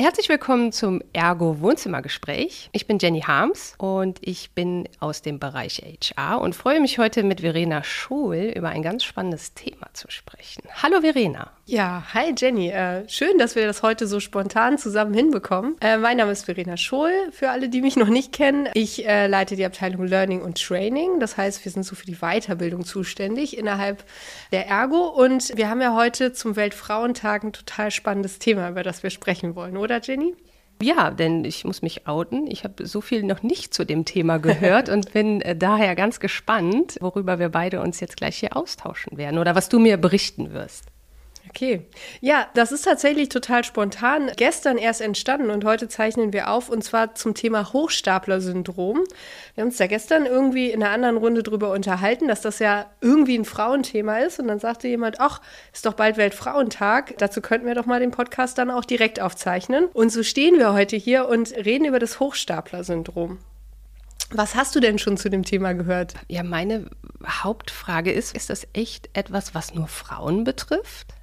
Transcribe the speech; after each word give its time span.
Herzlich 0.00 0.28
willkommen 0.28 0.70
zum 0.70 1.02
Ergo 1.12 1.60
Wohnzimmergespräch. 1.60 2.70
Ich 2.70 2.86
bin 2.86 3.00
Jenny 3.00 3.22
Harms 3.22 3.74
und 3.78 4.20
ich 4.20 4.52
bin 4.52 4.88
aus 5.00 5.22
dem 5.22 5.40
Bereich 5.40 5.82
HR 5.82 6.40
und 6.40 6.54
freue 6.54 6.80
mich 6.80 7.00
heute 7.00 7.24
mit 7.24 7.40
Verena 7.40 7.82
Schul 7.82 8.52
über 8.54 8.68
ein 8.68 8.84
ganz 8.84 9.02
spannendes 9.02 9.54
Thema 9.54 9.88
zu 9.94 10.08
sprechen. 10.08 10.62
Hallo 10.80 11.00
Verena. 11.00 11.50
Ja, 11.64 12.04
hi 12.14 12.32
Jenny. 12.34 12.68
Äh, 12.68 13.08
schön, 13.08 13.38
dass 13.38 13.56
wir 13.56 13.66
das 13.66 13.82
heute 13.82 14.06
so 14.06 14.20
spontan 14.20 14.78
zusammen 14.78 15.12
hinbekommen. 15.14 15.74
Äh, 15.80 15.98
mein 15.98 16.16
Name 16.16 16.30
ist 16.30 16.44
Verena 16.44 16.76
Scholl, 16.76 17.12
für 17.32 17.50
alle, 17.50 17.68
die 17.68 17.82
mich 17.82 17.96
noch 17.96 18.08
nicht 18.08 18.32
kennen. 18.32 18.68
Ich 18.74 19.04
äh, 19.04 19.26
leite 19.26 19.56
die 19.56 19.66
Abteilung 19.66 20.06
Learning 20.06 20.42
und 20.42 20.64
Training. 20.64 21.18
Das 21.18 21.36
heißt, 21.36 21.64
wir 21.64 21.72
sind 21.72 21.82
so 21.82 21.96
für 21.96 22.06
die 22.06 22.20
Weiterbildung 22.20 22.84
zuständig 22.84 23.58
innerhalb 23.58 24.04
der 24.52 24.68
Ergo. 24.68 25.08
Und 25.08 25.56
wir 25.56 25.68
haben 25.68 25.82
ja 25.82 25.94
heute 25.94 26.32
zum 26.32 26.54
Weltfrauentag 26.54 27.42
ein 27.42 27.52
total 27.52 27.90
spannendes 27.90 28.38
Thema, 28.38 28.70
über 28.70 28.84
das 28.84 29.02
wir 29.02 29.10
sprechen 29.10 29.56
wollen, 29.56 29.76
oder 29.76 29.87
Jenny? 30.02 30.34
Ja, 30.80 31.10
denn 31.10 31.44
ich 31.44 31.64
muss 31.64 31.82
mich 31.82 32.06
outen. 32.06 32.46
Ich 32.46 32.62
habe 32.62 32.86
so 32.86 33.00
viel 33.00 33.24
noch 33.24 33.42
nicht 33.42 33.74
zu 33.74 33.84
dem 33.84 34.04
Thema 34.04 34.38
gehört 34.38 34.88
und 34.90 35.12
bin 35.12 35.40
äh, 35.40 35.56
daher 35.56 35.96
ganz 35.96 36.20
gespannt, 36.20 36.98
worüber 37.00 37.38
wir 37.38 37.48
beide 37.48 37.80
uns 37.80 37.98
jetzt 38.00 38.16
gleich 38.16 38.36
hier 38.36 38.56
austauschen 38.56 39.18
werden 39.18 39.38
oder 39.38 39.54
was 39.54 39.68
du 39.68 39.78
mir 39.78 39.96
berichten 39.96 40.52
wirst. 40.52 40.84
Okay. 41.48 41.86
Ja, 42.20 42.48
das 42.54 42.72
ist 42.72 42.82
tatsächlich 42.82 43.28
total 43.28 43.64
spontan. 43.64 44.30
Gestern 44.36 44.76
erst 44.76 45.00
entstanden 45.00 45.50
und 45.50 45.64
heute 45.64 45.88
zeichnen 45.88 46.32
wir 46.32 46.50
auf 46.50 46.68
und 46.68 46.82
zwar 46.82 47.14
zum 47.14 47.34
Thema 47.34 47.72
Hochstapler-Syndrom. 47.72 49.04
Wir 49.54 49.62
haben 49.62 49.68
uns 49.68 49.78
da 49.78 49.86
gestern 49.86 50.26
irgendwie 50.26 50.70
in 50.70 50.82
einer 50.82 50.92
anderen 50.92 51.16
Runde 51.16 51.42
drüber 51.42 51.72
unterhalten, 51.72 52.28
dass 52.28 52.42
das 52.42 52.58
ja 52.58 52.86
irgendwie 53.00 53.38
ein 53.38 53.44
Frauenthema 53.44 54.18
ist 54.18 54.38
und 54.40 54.48
dann 54.48 54.58
sagte 54.58 54.88
jemand, 54.88 55.20
ach, 55.20 55.40
ist 55.72 55.86
doch 55.86 55.94
bald 55.94 56.16
Weltfrauentag. 56.16 57.14
Dazu 57.18 57.40
könnten 57.40 57.66
wir 57.66 57.74
doch 57.74 57.86
mal 57.86 58.00
den 58.00 58.10
Podcast 58.10 58.58
dann 58.58 58.70
auch 58.70 58.84
direkt 58.84 59.20
aufzeichnen. 59.20 59.86
Und 59.92 60.10
so 60.10 60.22
stehen 60.22 60.58
wir 60.58 60.72
heute 60.72 60.96
hier 60.96 61.28
und 61.28 61.52
reden 61.56 61.86
über 61.86 61.98
das 61.98 62.20
Hochstapler-Syndrom. 62.20 63.38
Was 64.30 64.54
hast 64.54 64.76
du 64.76 64.80
denn 64.80 64.98
schon 64.98 65.16
zu 65.16 65.30
dem 65.30 65.44
Thema 65.44 65.72
gehört? 65.72 66.14
Ja, 66.28 66.42
meine 66.42 66.90
Hauptfrage 67.26 68.12
ist, 68.12 68.36
ist 68.36 68.50
das 68.50 68.66
echt 68.74 69.08
etwas, 69.14 69.54
was 69.54 69.74
nur 69.74 69.88
Frauen 69.88 70.44
betrifft? 70.44 71.14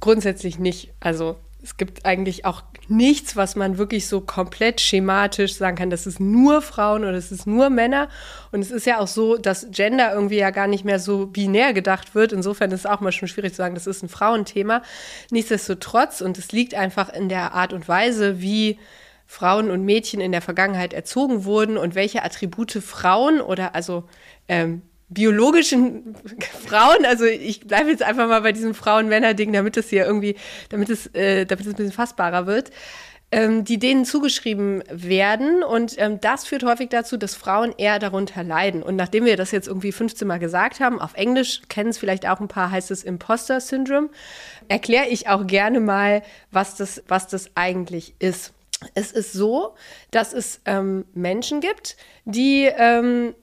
Grundsätzlich 0.00 0.58
nicht. 0.58 0.92
Also 1.00 1.36
es 1.62 1.76
gibt 1.76 2.06
eigentlich 2.06 2.44
auch 2.44 2.62
nichts, 2.88 3.36
was 3.36 3.56
man 3.56 3.78
wirklich 3.78 4.06
so 4.06 4.20
komplett 4.20 4.80
schematisch 4.80 5.54
sagen 5.54 5.76
kann, 5.76 5.90
das 5.90 6.06
ist 6.06 6.20
nur 6.20 6.62
Frauen 6.62 7.02
oder 7.02 7.14
es 7.14 7.32
ist 7.32 7.46
nur 7.46 7.68
Männer. 7.68 8.08
Und 8.52 8.60
es 8.60 8.70
ist 8.70 8.86
ja 8.86 9.00
auch 9.00 9.08
so, 9.08 9.36
dass 9.36 9.66
Gender 9.70 10.12
irgendwie 10.12 10.38
ja 10.38 10.50
gar 10.50 10.68
nicht 10.68 10.84
mehr 10.84 10.98
so 10.98 11.26
binär 11.26 11.72
gedacht 11.72 12.14
wird. 12.14 12.32
Insofern 12.32 12.70
ist 12.70 12.80
es 12.80 12.86
auch 12.86 13.00
mal 13.00 13.12
schon 13.12 13.28
schwierig 13.28 13.52
zu 13.52 13.58
sagen, 13.58 13.74
das 13.74 13.86
ist 13.86 14.02
ein 14.02 14.08
Frauenthema. 14.08 14.82
Nichtsdestotrotz, 15.30 16.20
und 16.20 16.38
es 16.38 16.52
liegt 16.52 16.74
einfach 16.74 17.12
in 17.12 17.28
der 17.28 17.54
Art 17.54 17.72
und 17.72 17.88
Weise, 17.88 18.40
wie 18.40 18.78
Frauen 19.26 19.70
und 19.70 19.84
Mädchen 19.84 20.20
in 20.22 20.32
der 20.32 20.40
Vergangenheit 20.40 20.94
erzogen 20.94 21.44
wurden 21.44 21.76
und 21.76 21.94
welche 21.94 22.24
Attribute 22.24 22.72
Frauen 22.82 23.42
oder 23.42 23.74
also 23.74 24.04
ähm, 24.48 24.82
biologischen 25.08 26.14
Frauen, 26.66 27.04
also 27.04 27.24
ich 27.24 27.60
bleibe 27.66 27.90
jetzt 27.90 28.02
einfach 28.02 28.28
mal 28.28 28.42
bei 28.42 28.52
diesem 28.52 28.74
Frauen-Männer-Ding, 28.74 29.52
damit 29.52 29.76
es 29.76 29.88
hier 29.88 30.04
irgendwie, 30.04 30.36
damit 30.68 30.90
es, 30.90 31.06
äh, 31.14 31.46
damit 31.46 31.66
es 31.66 31.72
ein 31.72 31.76
bisschen 31.76 31.92
fassbarer 31.92 32.46
wird, 32.46 32.70
ähm, 33.30 33.64
die 33.64 33.78
denen 33.78 34.04
zugeschrieben 34.04 34.82
werden. 34.90 35.62
Und 35.62 35.94
ähm, 35.98 36.20
das 36.20 36.46
führt 36.46 36.64
häufig 36.64 36.88
dazu, 36.88 37.16
dass 37.16 37.34
Frauen 37.34 37.74
eher 37.76 37.98
darunter 37.98 38.42
leiden. 38.42 38.82
Und 38.82 38.96
nachdem 38.96 39.24
wir 39.24 39.36
das 39.36 39.50
jetzt 39.50 39.68
irgendwie 39.68 39.92
15 39.92 40.26
Mal 40.26 40.38
gesagt 40.38 40.80
haben, 40.80 41.00
auf 41.00 41.14
Englisch 41.14 41.62
kennen 41.68 41.90
es 41.90 41.98
vielleicht 41.98 42.26
auch 42.28 42.40
ein 42.40 42.48
paar, 42.48 42.70
heißt 42.70 42.90
es 42.90 43.04
Imposter-Syndrom, 43.04 44.10
erkläre 44.68 45.08
ich 45.08 45.28
auch 45.28 45.46
gerne 45.46 45.80
mal, 45.80 46.22
was 46.50 46.76
das, 46.76 47.02
was 47.08 47.28
das 47.28 47.50
eigentlich 47.54 48.14
ist. 48.18 48.52
Es 48.94 49.10
ist 49.10 49.32
so, 49.32 49.74
dass 50.10 50.32
es 50.32 50.60
ähm, 50.64 51.04
Menschen 51.12 51.60
gibt, 51.60 51.96
die 52.24 52.64
ähm, 52.64 53.34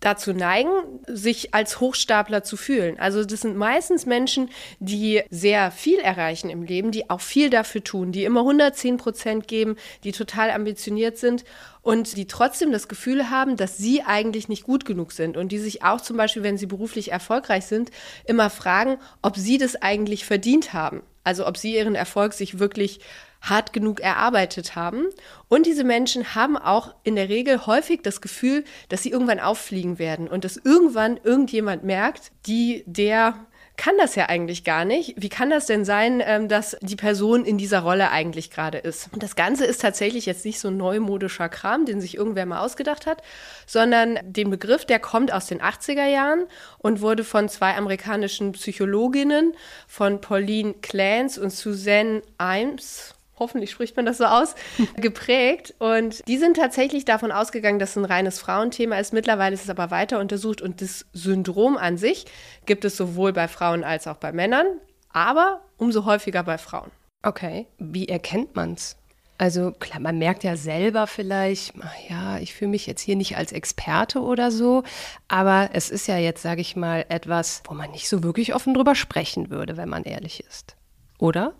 dazu 0.00 0.32
neigen, 0.32 0.70
sich 1.06 1.54
als 1.54 1.80
Hochstapler 1.80 2.44
zu 2.44 2.56
fühlen. 2.56 2.98
Also 2.98 3.24
das 3.24 3.40
sind 3.40 3.56
meistens 3.56 4.06
Menschen, 4.06 4.50
die 4.78 5.22
sehr 5.30 5.70
viel 5.70 5.98
erreichen 5.98 6.50
im 6.50 6.62
Leben, 6.62 6.90
die 6.92 7.10
auch 7.10 7.20
viel 7.20 7.50
dafür 7.50 7.82
tun, 7.82 8.12
die 8.12 8.24
immer 8.24 8.40
110 8.40 8.96
Prozent 8.96 9.48
geben, 9.48 9.76
die 10.04 10.12
total 10.12 10.50
ambitioniert 10.50 11.18
sind 11.18 11.44
und 11.82 12.16
die 12.16 12.26
trotzdem 12.26 12.70
das 12.70 12.86
Gefühl 12.88 13.30
haben, 13.30 13.56
dass 13.56 13.76
sie 13.76 14.02
eigentlich 14.02 14.48
nicht 14.48 14.64
gut 14.64 14.84
genug 14.84 15.12
sind 15.12 15.36
und 15.36 15.50
die 15.50 15.58
sich 15.58 15.82
auch 15.82 16.00
zum 16.00 16.16
Beispiel, 16.16 16.42
wenn 16.42 16.58
sie 16.58 16.66
beruflich 16.66 17.10
erfolgreich 17.10 17.66
sind, 17.66 17.90
immer 18.24 18.50
fragen, 18.50 18.98
ob 19.22 19.36
sie 19.36 19.58
das 19.58 19.76
eigentlich 19.76 20.24
verdient 20.24 20.72
haben. 20.72 21.02
Also 21.28 21.46
ob 21.46 21.58
sie 21.58 21.74
ihren 21.74 21.94
Erfolg 21.94 22.32
sich 22.32 22.58
wirklich 22.58 23.00
hart 23.42 23.74
genug 23.74 24.00
erarbeitet 24.00 24.76
haben. 24.76 25.04
Und 25.48 25.66
diese 25.66 25.84
Menschen 25.84 26.34
haben 26.34 26.56
auch 26.56 26.94
in 27.04 27.16
der 27.16 27.28
Regel 27.28 27.66
häufig 27.66 28.00
das 28.02 28.22
Gefühl, 28.22 28.64
dass 28.88 29.02
sie 29.02 29.10
irgendwann 29.10 29.38
auffliegen 29.38 29.98
werden 29.98 30.26
und 30.26 30.46
dass 30.46 30.56
irgendwann 30.56 31.20
irgendjemand 31.22 31.84
merkt, 31.84 32.32
die, 32.46 32.82
der 32.86 33.46
kann 33.78 33.96
das 33.96 34.16
ja 34.16 34.28
eigentlich 34.28 34.64
gar 34.64 34.84
nicht. 34.84 35.14
Wie 35.16 35.30
kann 35.30 35.48
das 35.48 35.66
denn 35.66 35.84
sein, 35.86 36.20
ähm, 36.22 36.48
dass 36.48 36.76
die 36.82 36.96
Person 36.96 37.44
in 37.44 37.56
dieser 37.56 37.80
Rolle 37.80 38.10
eigentlich 38.10 38.50
gerade 38.50 38.76
ist? 38.76 39.08
Und 39.12 39.22
das 39.22 39.36
Ganze 39.36 39.64
ist 39.64 39.80
tatsächlich 39.80 40.26
jetzt 40.26 40.44
nicht 40.44 40.58
so 40.58 40.68
neumodischer 40.70 41.48
Kram, 41.48 41.86
den 41.86 42.00
sich 42.00 42.16
irgendwer 42.16 42.44
mal 42.44 42.58
ausgedacht 42.58 43.06
hat, 43.06 43.22
sondern 43.66 44.18
den 44.22 44.50
Begriff, 44.50 44.84
der 44.84 44.98
kommt 44.98 45.32
aus 45.32 45.46
den 45.46 45.62
80er 45.62 46.06
Jahren 46.06 46.44
und 46.78 47.00
wurde 47.00 47.22
von 47.24 47.48
zwei 47.48 47.76
amerikanischen 47.76 48.52
Psychologinnen, 48.52 49.54
von 49.86 50.20
Pauline 50.20 50.74
Clance 50.82 51.40
und 51.40 51.50
Suzanne 51.50 52.22
Imes, 52.38 53.14
hoffentlich 53.38 53.70
spricht 53.70 53.96
man 53.96 54.06
das 54.06 54.18
so 54.18 54.24
aus, 54.24 54.54
geprägt. 54.96 55.74
Und 55.78 56.26
die 56.28 56.38
sind 56.38 56.56
tatsächlich 56.56 57.04
davon 57.04 57.32
ausgegangen, 57.32 57.78
dass 57.78 57.90
es 57.90 57.96
ein 57.96 58.04
reines 58.04 58.38
Frauenthema 58.38 58.98
ist. 58.98 59.12
Mittlerweile 59.12 59.54
ist 59.54 59.64
es 59.64 59.70
aber 59.70 59.90
weiter 59.90 60.18
untersucht 60.18 60.62
und 60.62 60.80
das 60.80 61.06
Syndrom 61.12 61.76
an 61.76 61.96
sich 61.96 62.26
gibt 62.66 62.84
es 62.84 62.96
sowohl 62.96 63.32
bei 63.32 63.48
Frauen 63.48 63.84
als 63.84 64.06
auch 64.06 64.16
bei 64.16 64.32
Männern, 64.32 64.66
aber 65.12 65.62
umso 65.76 66.04
häufiger 66.04 66.42
bei 66.42 66.58
Frauen. 66.58 66.90
Okay, 67.22 67.66
wie 67.78 68.08
erkennt 68.08 68.54
man 68.54 68.74
es? 68.74 68.96
Also 69.40 69.70
klar, 69.70 70.00
man 70.00 70.18
merkt 70.18 70.42
ja 70.42 70.56
selber 70.56 71.06
vielleicht, 71.06 71.72
ja, 72.08 72.38
ich 72.38 72.54
fühle 72.54 72.72
mich 72.72 72.88
jetzt 72.88 73.00
hier 73.00 73.14
nicht 73.14 73.36
als 73.36 73.52
Experte 73.52 74.20
oder 74.20 74.50
so, 74.50 74.82
aber 75.28 75.70
es 75.74 75.90
ist 75.90 76.08
ja 76.08 76.18
jetzt, 76.18 76.42
sage 76.42 76.60
ich 76.60 76.74
mal, 76.74 77.06
etwas, 77.08 77.62
wo 77.68 77.74
man 77.74 77.92
nicht 77.92 78.08
so 78.08 78.24
wirklich 78.24 78.52
offen 78.52 78.74
drüber 78.74 78.96
sprechen 78.96 79.48
würde, 79.48 79.76
wenn 79.76 79.88
man 79.88 80.02
ehrlich 80.02 80.42
ist. 80.44 80.76
Oder? 81.18 81.54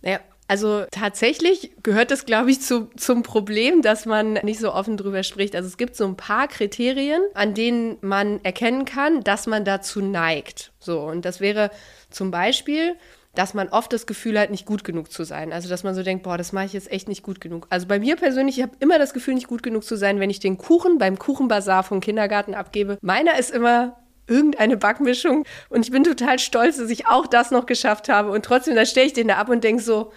Naja, 0.00 0.20
also 0.46 0.84
tatsächlich 0.90 1.72
gehört 1.82 2.10
das, 2.10 2.26
glaube 2.26 2.50
ich, 2.50 2.60
zu, 2.60 2.90
zum 2.96 3.22
Problem, 3.22 3.80
dass 3.82 4.04
man 4.04 4.34
nicht 4.34 4.60
so 4.60 4.72
offen 4.72 4.96
drüber 4.96 5.22
spricht. 5.22 5.56
Also 5.56 5.68
es 5.68 5.76
gibt 5.76 5.96
so 5.96 6.04
ein 6.04 6.16
paar 6.16 6.48
Kriterien, 6.48 7.22
an 7.34 7.54
denen 7.54 7.96
man 8.02 8.44
erkennen 8.44 8.84
kann, 8.84 9.22
dass 9.22 9.46
man 9.46 9.64
dazu 9.64 10.02
neigt. 10.02 10.72
So, 10.78 11.00
und 11.00 11.24
das 11.24 11.40
wäre 11.40 11.70
zum 12.10 12.30
Beispiel, 12.30 12.96
dass 13.34 13.54
man 13.54 13.68
oft 13.68 13.92
das 13.92 14.06
Gefühl 14.06 14.38
hat, 14.38 14.50
nicht 14.50 14.66
gut 14.66 14.84
genug 14.84 15.10
zu 15.10 15.24
sein. 15.24 15.52
Also 15.52 15.68
dass 15.68 15.82
man 15.82 15.94
so 15.94 16.02
denkt, 16.02 16.22
boah, 16.22 16.38
das 16.38 16.52
mache 16.52 16.66
ich 16.66 16.72
jetzt 16.72 16.92
echt 16.92 17.08
nicht 17.08 17.22
gut 17.22 17.40
genug. 17.40 17.66
Also 17.70 17.86
bei 17.86 17.98
mir 17.98 18.16
persönlich, 18.16 18.58
ich 18.58 18.62
habe 18.62 18.76
immer 18.80 18.98
das 18.98 19.12
Gefühl, 19.14 19.34
nicht 19.34 19.48
gut 19.48 19.62
genug 19.62 19.84
zu 19.84 19.96
sein, 19.96 20.20
wenn 20.20 20.30
ich 20.30 20.40
den 20.40 20.58
Kuchen 20.58 20.98
beim 20.98 21.18
Kuchenbazar 21.18 21.82
vom 21.82 22.00
Kindergarten 22.00 22.54
abgebe. 22.54 22.98
Meiner 23.00 23.38
ist 23.38 23.50
immer 23.50 23.96
irgendeine 24.26 24.76
Backmischung 24.76 25.44
und 25.68 25.84
ich 25.84 25.90
bin 25.90 26.04
total 26.04 26.38
stolz, 26.38 26.78
dass 26.78 26.90
ich 26.90 27.06
auch 27.06 27.26
das 27.26 27.50
noch 27.50 27.66
geschafft 27.66 28.08
habe 28.08 28.30
und 28.30 28.44
trotzdem, 28.44 28.74
da 28.74 28.86
stelle 28.86 29.06
ich 29.06 29.12
den 29.12 29.28
da 29.28 29.36
ab 29.36 29.50
und 29.50 29.64
denke 29.64 29.82
so, 29.82 30.12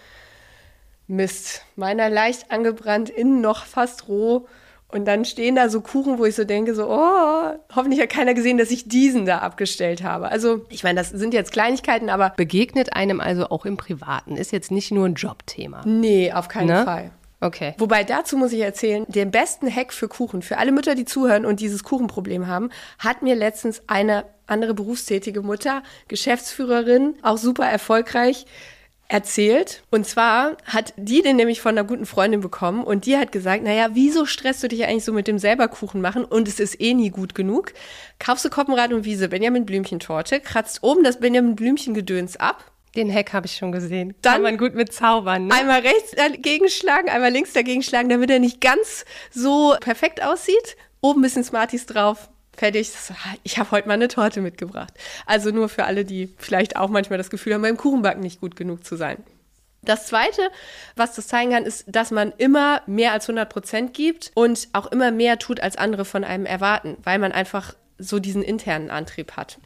Mist, 1.07 1.63
meiner 1.75 2.09
leicht 2.09 2.51
angebrannt, 2.51 3.09
innen 3.09 3.41
noch 3.41 3.66
fast 3.66 4.07
roh. 4.07 4.47
Und 4.90 5.06
dann 5.06 5.25
stehen 5.25 5.56
da 5.56 5.68
so 5.69 5.81
Kuchen, 5.81 6.18
wo 6.18 6.25
ich 6.25 6.35
so 6.35 6.45
denke, 6.45 6.73
so, 6.73 6.90
oh, 6.90 7.51
hoffentlich 7.75 8.00
hat 8.00 8.09
keiner 8.09 8.34
gesehen, 8.34 8.57
dass 8.57 8.72
ich 8.72 8.88
diesen 8.88 9.25
da 9.25 9.40
abgestellt 9.40 10.01
habe. 10.01 10.29
Also, 10.29 10.66
ich 10.69 10.84
meine, 10.84 11.00
das 11.00 11.09
sind 11.09 11.34
jetzt 11.34 11.51
Kleinigkeiten, 11.51 12.09
aber. 12.09 12.34
Begegnet 12.38 12.94
einem 12.94 13.19
also 13.19 13.50
auch 13.50 13.66
im 13.66 13.75
Privaten. 13.75 14.38
Ist 14.38 14.53
jetzt 14.53 14.72
nicht 14.72 14.91
nur 14.91 15.06
ein 15.06 15.16
Jobthema. 15.16 15.81
Nee, 15.85 16.31
auf 16.31 16.47
keinen 16.47 16.68
ne? 16.68 16.85
Fall. 16.85 17.12
Okay. 17.39 17.75
Wobei 17.77 18.04
dazu 18.04 18.36
muss 18.36 18.51
ich 18.51 18.62
erzählen, 18.62 19.06
den 19.07 19.30
besten 19.30 19.74
Hack 19.74 19.94
für 19.94 20.07
Kuchen, 20.07 20.42
für 20.42 20.57
alle 20.57 20.71
Mütter, 20.71 20.95
die 20.95 21.06
zuhören 21.06 21.45
und 21.45 21.59
dieses 21.59 21.83
Kuchenproblem 21.83 22.48
haben, 22.48 22.69
hat 22.98 23.21
mir 23.21 23.36
letztens 23.36 23.83
eine 23.88 24.25
andere 24.48 24.74
berufstätige 24.74 25.42
Mutter, 25.42 25.83
Geschäftsführerin, 26.07 27.15
auch 27.21 27.38
super 27.38 27.65
erfolgreich, 27.65 28.48
erzählt. 29.09 29.83
Und 29.89 30.06
zwar 30.06 30.57
hat 30.65 30.94
die 30.98 31.21
den 31.21 31.36
nämlich 31.38 31.62
von 31.62 31.77
einer 31.77 31.88
guten 31.88 32.06
Freundin 32.06 32.42
bekommen 32.42 32.83
und 32.83 33.06
die 33.06 33.18
hat 33.18 33.31
gesagt, 33.31 33.63
naja, 33.63 33.89
wieso 33.94 34.25
stresst 34.25 34.63
du 34.63 34.68
dich 34.68 34.86
eigentlich 34.86 35.06
so 35.06 35.13
mit 35.13 35.27
dem 35.27 35.39
selber 35.39 35.68
Kuchen 35.68 36.01
machen 36.01 36.25
und 36.25 36.48
es 36.48 36.59
ist 36.59 36.80
eh 36.81 36.94
nie 36.94 37.09
gut 37.09 37.33
genug? 37.36 37.74
Kaufst 38.19 38.45
du 38.45 38.50
Koppenrad 38.50 38.92
und 38.94 39.06
Wiese 39.06 39.30
Benjamin 39.30 39.65
Blümchentorte, 39.65 40.39
kratzt 40.39 40.83
oben 40.83 41.04
das 41.04 41.19
Benjamin 41.19 41.56
Blümchen 41.56 41.94
Gedöns 41.94 42.38
ab. 42.38 42.71
Den 42.95 43.13
Hack 43.13 43.33
habe 43.33 43.45
ich 43.45 43.56
schon 43.56 43.71
gesehen. 43.71 44.15
Dann 44.21 44.33
Kann 44.33 44.42
man 44.42 44.57
gut 44.57 44.74
mit 44.74 44.92
zaubern. 44.92 45.48
Ne? 45.48 45.54
Einmal 45.54 45.81
rechts 45.81 46.12
dagegen 46.12 46.68
schlagen, 46.68 47.09
einmal 47.09 47.31
links 47.31 47.54
dagegen 47.54 47.83
schlagen, 47.83 48.09
damit 48.09 48.30
er 48.30 48.39
nicht 48.39 48.59
ganz 48.59 49.06
so 49.31 49.75
perfekt 49.80 50.24
aussieht. 50.24 50.75
Oben 51.00 51.19
ein 51.19 51.24
bisschen 51.24 51.44
Smarties 51.44 51.86
drauf, 51.86 52.30
fertig. 52.57 52.92
Ich 53.44 53.57
habe 53.57 53.71
heute 53.71 53.88
mal 53.88 53.94
eine 53.94 54.07
Torte 54.07 54.42
mitgebracht. 54.42 54.94
Also 55.25 55.51
nur 55.51 55.69
für 55.69 55.86
alle, 55.86 56.04
die 56.04 56.33
vielleicht 56.38 56.75
auch 56.75 56.89
manchmal 56.89 57.18
das 57.18 57.30
Gefühl 57.30 57.54
haben, 57.54 57.62
beim 57.62 57.77
Kuchenbacken 57.77 58.21
nicht 58.21 58.42
gut 58.42 58.56
genug 58.56 58.83
zu 58.83 58.95
sein. 58.95 59.24
Das 59.83 60.07
Zweite, 60.07 60.42
was 60.95 61.15
das 61.15 61.27
zeigen 61.27 61.51
kann, 61.51 61.63
ist, 61.63 61.86
dass 61.88 62.12
man 62.12 62.33
immer 62.38 62.81
mehr 62.88 63.13
als 63.13 63.30
100 63.30 63.48
Prozent 63.48 63.94
gibt 63.94 64.31
und 64.33 64.68
auch 64.74 64.88
immer 64.88 65.12
mehr 65.12 65.39
tut, 65.39 65.62
als 65.62 65.77
andere 65.77 66.04
von 66.04 66.24
einem 66.24 66.45
erwarten, 66.45 66.98
weil 67.04 67.19
man 67.19 67.31
einfach 67.31 67.74
so 67.98 68.19
diesen 68.19 68.44
internen 68.44 68.89
Antrieb 68.89 69.38
hat. 69.38 69.59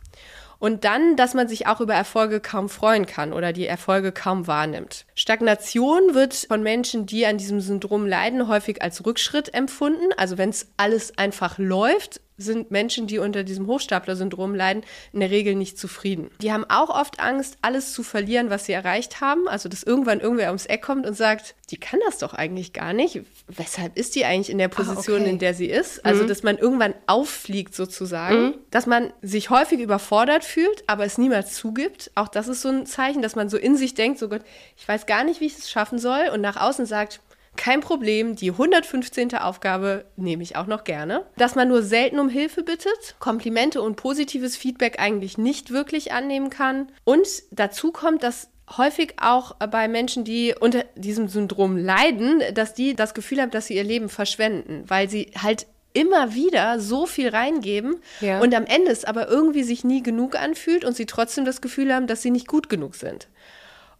Und 0.59 0.83
dann, 0.83 1.15
dass 1.15 1.33
man 1.33 1.47
sich 1.47 1.65
auch 1.65 1.81
über 1.81 1.95
Erfolge 1.95 2.39
kaum 2.39 2.69
freuen 2.69 3.07
kann 3.07 3.33
oder 3.33 3.51
die 3.51 3.65
Erfolge 3.65 4.11
kaum 4.11 4.45
wahrnimmt. 4.45 5.07
Stagnation 5.15 6.13
wird 6.13 6.35
von 6.35 6.61
Menschen, 6.61 7.07
die 7.07 7.25
an 7.25 7.39
diesem 7.39 7.61
Syndrom 7.61 8.05
leiden, 8.05 8.47
häufig 8.47 8.79
als 8.79 9.03
Rückschritt 9.03 9.55
empfunden. 9.55 10.13
Also 10.17 10.37
wenn 10.37 10.49
es 10.49 10.67
alles 10.77 11.17
einfach 11.17 11.57
läuft, 11.57 12.21
sind 12.37 12.71
Menschen, 12.71 13.07
die 13.07 13.19
unter 13.19 13.43
diesem 13.43 13.67
Hochstapler-Syndrom 13.67 14.55
leiden, 14.55 14.83
in 15.13 15.19
der 15.19 15.31
Regel 15.31 15.55
nicht 15.55 15.77
zufrieden. 15.77 16.29
Die 16.41 16.51
haben 16.51 16.65
auch 16.69 16.89
oft 16.89 17.19
Angst, 17.19 17.57
alles 17.61 17.93
zu 17.93 18.03
verlieren, 18.03 18.49
was 18.49 18.65
sie 18.65 18.73
erreicht 18.73 19.21
haben. 19.21 19.47
Also, 19.47 19.69
dass 19.69 19.83
irgendwann 19.83 20.19
irgendwer 20.19 20.47
ums 20.47 20.65
Eck 20.65 20.81
kommt 20.81 21.05
und 21.05 21.15
sagt, 21.15 21.55
die 21.69 21.77
kann 21.77 21.99
das 22.05 22.17
doch 22.17 22.33
eigentlich 22.33 22.73
gar 22.73 22.93
nicht. 22.93 23.21
Weshalb 23.47 23.97
ist 23.97 24.15
die 24.15 24.25
eigentlich 24.25 24.49
in 24.49 24.57
der 24.57 24.67
Position, 24.67 25.19
ah, 25.19 25.21
okay. 25.21 25.29
in 25.29 25.39
der 25.39 25.53
sie 25.53 25.67
ist? 25.67 26.03
Also, 26.05 26.23
mhm. 26.23 26.27
dass 26.27 26.43
man 26.43 26.57
irgendwann 26.57 26.93
auffliegt 27.07 27.75
sozusagen. 27.75 28.41
Mhm. 28.41 28.53
Dass 28.71 28.85
man 28.85 29.13
sich 29.21 29.49
häufig 29.49 29.79
überfordert 29.79 30.43
fühlt, 30.43 30.83
aber 30.87 31.05
es 31.05 31.17
niemals 31.17 31.53
zugibt. 31.53 32.11
Auch 32.15 32.27
das 32.27 32.47
ist 32.47 32.61
so 32.61 32.69
ein 32.69 32.85
Zeichen, 32.85 33.21
dass 33.21 33.35
man 33.35 33.49
so 33.49 33.57
in 33.57 33.77
sich 33.77 33.93
denkt, 33.93 34.19
so 34.19 34.29
Gott, 34.29 34.41
ich 34.77 34.87
weiß 34.87 35.05
gar 35.05 35.23
nicht, 35.23 35.41
wie 35.41 35.45
ich 35.45 35.57
es 35.57 35.69
schaffen 35.69 35.99
soll. 35.99 36.29
Und 36.33 36.41
nach 36.41 36.57
außen 36.57 36.85
sagt, 36.85 37.21
kein 37.57 37.81
Problem, 37.81 38.35
die 38.35 38.51
115. 38.51 39.35
Aufgabe 39.35 40.05
nehme 40.15 40.43
ich 40.43 40.55
auch 40.55 40.67
noch 40.67 40.83
gerne. 40.83 41.25
Dass 41.37 41.55
man 41.55 41.67
nur 41.67 41.83
selten 41.83 42.19
um 42.19 42.29
Hilfe 42.29 42.63
bittet, 42.63 43.15
Komplimente 43.19 43.81
und 43.81 43.95
positives 43.95 44.57
Feedback 44.57 44.99
eigentlich 44.99 45.37
nicht 45.37 45.71
wirklich 45.71 46.11
annehmen 46.11 46.49
kann. 46.49 46.91
Und 47.03 47.27
dazu 47.51 47.91
kommt, 47.91 48.23
dass 48.23 48.49
häufig 48.77 49.15
auch 49.21 49.55
bei 49.55 49.87
Menschen, 49.87 50.23
die 50.23 50.55
unter 50.59 50.85
diesem 50.95 51.27
Syndrom 51.27 51.77
leiden, 51.77 52.41
dass 52.53 52.73
die 52.73 52.95
das 52.95 53.13
Gefühl 53.13 53.41
haben, 53.41 53.51
dass 53.51 53.67
sie 53.67 53.75
ihr 53.75 53.83
Leben 53.83 54.09
verschwenden, 54.09 54.83
weil 54.87 55.09
sie 55.09 55.31
halt 55.37 55.67
immer 55.93 56.33
wieder 56.33 56.79
so 56.79 57.05
viel 57.05 57.29
reingeben 57.29 57.97
ja. 58.21 58.39
und 58.39 58.55
am 58.55 58.65
Ende 58.65 58.91
es 58.91 59.03
aber 59.03 59.27
irgendwie 59.27 59.63
sich 59.63 59.83
nie 59.83 60.01
genug 60.01 60.35
anfühlt 60.35 60.85
und 60.85 60.95
sie 60.95 61.05
trotzdem 61.05 61.43
das 61.43 61.61
Gefühl 61.61 61.93
haben, 61.93 62.07
dass 62.07 62.21
sie 62.21 62.31
nicht 62.31 62.47
gut 62.47 62.69
genug 62.69 62.95
sind. 62.95 63.27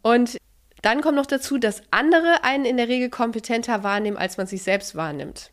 Und 0.01 0.37
dann 0.81 1.01
kommt 1.01 1.15
noch 1.15 1.25
dazu, 1.25 1.57
dass 1.57 1.81
andere 1.91 2.43
einen 2.43 2.65
in 2.65 2.77
der 2.77 2.87
Regel 2.87 3.09
kompetenter 3.09 3.83
wahrnehmen, 3.83 4.17
als 4.17 4.37
man 4.37 4.47
sich 4.47 4.63
selbst 4.63 4.95
wahrnimmt. 4.95 5.51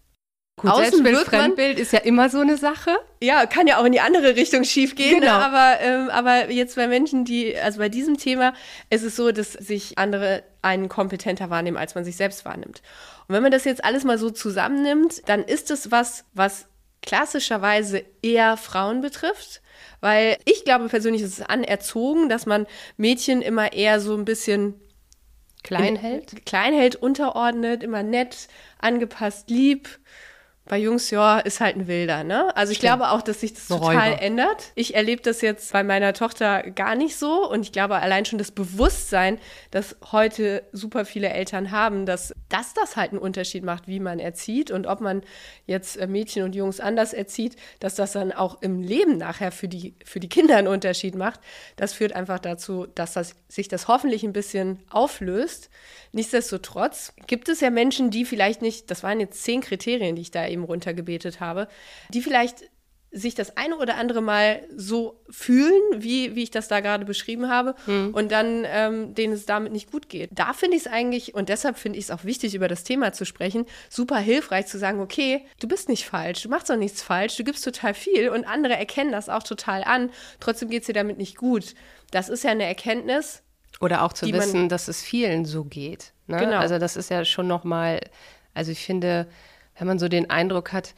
Gut, 0.59 0.75
Selbstbild, 0.75 1.19
Fremdbild 1.19 1.79
ist 1.79 1.93
ja 1.93 2.01
immer 2.01 2.29
so 2.29 2.41
eine 2.41 2.57
Sache. 2.57 2.99
Ja, 3.23 3.47
kann 3.47 3.69
ja 3.69 3.79
auch 3.79 3.85
in 3.85 3.93
die 3.93 4.01
andere 4.01 4.35
Richtung 4.35 4.65
schief 4.65 4.97
gehen. 4.97 5.21
Genau. 5.21 5.39
Ne? 5.39 5.45
Aber, 5.45 5.81
ähm, 5.81 6.11
aber 6.11 6.51
jetzt 6.51 6.75
bei 6.77 6.89
Menschen, 6.89 7.25
die, 7.25 7.57
also 7.57 7.79
bei 7.79 7.89
diesem 7.89 8.17
Thema 8.17 8.55
ist 8.91 9.05
es 9.05 9.15
so, 9.15 9.31
dass 9.31 9.53
sich 9.53 9.99
andere 9.99 10.43
einen 10.61 10.89
kompetenter 10.89 11.49
wahrnehmen, 11.49 11.77
als 11.77 11.95
man 11.95 12.05
sich 12.05 12.17
selbst 12.17 12.45
wahrnimmt. 12.45 12.83
Und 13.29 13.35
wenn 13.35 13.43
man 13.43 13.53
das 13.53 13.65
jetzt 13.65 13.85
alles 13.85 14.05
mal 14.05 14.19
so 14.19 14.31
zusammennimmt, 14.31 15.29
dann 15.29 15.45
ist 15.45 15.71
es 15.71 15.93
was, 15.93 16.25
was 16.35 16.67
klassischerweise 17.03 18.05
eher 18.23 18.57
Frauen 18.57 19.01
betrifft. 19.01 19.63
Weil 20.01 20.39
ich 20.45 20.65
glaube 20.65 20.89
persönlich, 20.89 21.23
es 21.23 21.39
ist 21.39 21.49
anerzogen, 21.49 22.29
dass 22.29 22.47
man 22.47 22.67
Mädchen 22.97 23.43
immer 23.43 23.73
eher 23.73 24.01
so 24.01 24.17
ein 24.17 24.25
bisschen 24.25 24.75
Klein 25.63 25.97
hält? 25.97 26.47
Klein 26.47 26.75
hält, 26.75 26.97
unterordnet, 26.97 27.83
immer 27.83 28.03
nett, 28.03 28.49
angepasst, 28.79 29.51
lieb 29.51 29.89
bei 30.69 30.79
Jungs, 30.79 31.11
ja, 31.11 31.39
ist 31.39 31.61
halt 31.61 31.77
ein 31.77 31.89
Wilder, 31.89 32.25
ne? 32.25 32.55
Also 32.57 32.73
ich 32.73 32.79
Stimmt. 32.79 32.95
glaube 32.95 33.11
auch, 33.11 33.23
dass 33.23 33.41
sich 33.41 33.55
das 33.55 33.69
total 33.69 34.11
Räuber. 34.11 34.23
ändert. 34.23 34.73
Ich 34.75 34.95
erlebe 34.95 35.23
das 35.23 35.41
jetzt 35.41 35.73
bei 35.73 35.83
meiner 35.83 36.13
Tochter 36.13 36.63
gar 36.71 36.95
nicht 36.95 37.17
so 37.17 37.49
und 37.51 37.63
ich 37.63 37.73
glaube 37.73 37.97
allein 37.97 38.27
schon 38.27 38.39
das 38.39 38.51
Bewusstsein, 38.51 39.39
das 39.71 39.97
heute 40.13 40.63
super 40.73 41.05
viele 41.05 41.31
Eltern 41.31 41.71
haben, 41.71 42.07
dass, 42.07 42.35
dass 42.49 42.75
das 42.75 42.97
halt 42.97 43.13
einen 43.13 43.21
Unterschied 43.21 43.65
macht, 43.65 43.89
wie 43.89 43.99
man 43.99 44.19
erzieht 44.19 44.71
und 44.71 44.87
ob 44.87 45.01
man 45.01 45.23
jetzt 45.67 45.97
äh, 45.97 46.07
Mädchen 46.07 46.45
und 46.45 46.55
Jungs 46.55 46.81
anders 46.81 47.15
erzieht, 47.15 47.57
dass 47.81 47.95
das 47.95 48.13
dann 48.13 48.33
auch 48.33 48.61
im 48.61 48.83
Leben 48.83 49.17
nachher 49.17 49.53
für 49.53 49.69
die, 49.69 49.95
für 50.05 50.21
die 50.21 50.29
Kinder 50.29 50.59
einen 50.59 50.69
Unterschied 50.69 51.15
macht. 51.15 51.41
Das 51.77 51.95
führt 51.95 52.13
einfach 52.13 52.39
dazu, 52.39 52.87
dass 52.95 53.15
das, 53.15 53.37
sich 53.49 53.69
das 53.69 53.89
hoffentlich 53.89 54.23
ein 54.23 54.35
bisschen 54.35 54.81
auflöst. 54.91 55.71
Nichtsdestotrotz 56.13 57.15
gibt 57.27 57.49
es 57.49 57.61
ja 57.61 57.71
Menschen, 57.71 58.11
die 58.11 58.25
vielleicht 58.25 58.61
nicht, 58.61 58.91
das 58.91 59.03
waren 59.03 59.21
jetzt 59.21 59.43
zehn 59.43 59.61
Kriterien, 59.61 60.17
die 60.17 60.23
ich 60.23 60.31
da 60.31 60.47
eben 60.47 60.58
runtergebetet 60.65 61.41
habe, 61.41 61.69
die 62.11 62.23
vielleicht 62.23 62.65
sich 63.11 63.35
das 63.35 63.57
eine 63.57 63.77
oder 63.79 63.97
andere 63.97 64.21
Mal 64.21 64.61
so 64.77 65.23
fühlen, 65.31 65.81
wie, 65.97 66.35
wie 66.35 66.43
ich 66.43 66.51
das 66.51 66.69
da 66.69 66.81
gerade 66.81 67.07
beschrieben 67.07 67.49
habe, 67.49 67.75
hm. 67.87 68.13
und 68.13 68.31
dann 68.31 68.65
ähm, 68.67 69.15
denen 69.15 69.33
es 69.33 69.47
damit 69.47 69.73
nicht 69.73 69.91
gut 69.91 70.11
geht. 70.11 70.31
Da 70.33 70.53
finde 70.53 70.77
ich 70.77 70.85
es 70.85 70.93
eigentlich, 70.93 71.35
und 71.35 71.49
deshalb 71.49 71.79
finde 71.79 71.99
ich 71.99 72.05
es 72.05 72.11
auch 72.11 72.25
wichtig, 72.25 72.55
über 72.55 72.69
das 72.69 72.85
Thema 72.85 73.13
zu 73.13 73.25
sprechen, 73.25 73.65
super 73.89 74.19
hilfreich 74.19 74.67
zu 74.67 74.79
sagen, 74.79 75.01
okay, 75.01 75.47
du 75.59 75.69
bist 75.69 75.89
nicht 75.89 76.05
falsch, 76.05 76.43
du 76.43 76.51
machst 76.51 76.69
doch 76.69 76.77
nichts 76.77 77.03
falsch, 77.03 77.37
du 77.37 77.45
gibst 77.45 77.65
total 77.65 77.95
viel 77.95 78.29
und 78.29 78.45
andere 78.45 78.77
erkennen 78.77 79.11
das 79.11 79.31
auch 79.31 79.43
total 79.43 79.85
an, 79.85 80.11
trotzdem 80.39 80.69
geht 80.69 80.83
es 80.83 80.87
dir 80.87 80.93
damit 80.93 81.17
nicht 81.17 81.37
gut. 81.37 81.75
Das 82.11 82.29
ist 82.29 82.45
ja 82.45 82.51
eine 82.51 82.65
Erkenntnis, 82.65 83.43
oder 83.81 84.03
auch 84.03 84.13
zu 84.13 84.27
wissen, 84.33 84.61
man, 84.61 84.69
dass 84.69 84.89
es 84.89 85.03
vielen 85.03 85.45
so 85.45 85.65
geht. 85.65 86.13
Ne? 86.27 86.39
Genau. 86.39 86.59
Also 86.59 86.79
das 86.79 86.97
ist 86.97 87.11
ja 87.11 87.25
schon 87.25 87.47
nochmal, 87.47 88.01
also 88.55 88.73
ich 88.73 88.85
finde, 88.85 89.29
wenn 89.79 89.87
man 89.87 89.99
so 89.99 90.09
den 90.09 90.31
Eindruck 90.31 90.73
hat, 90.73 90.95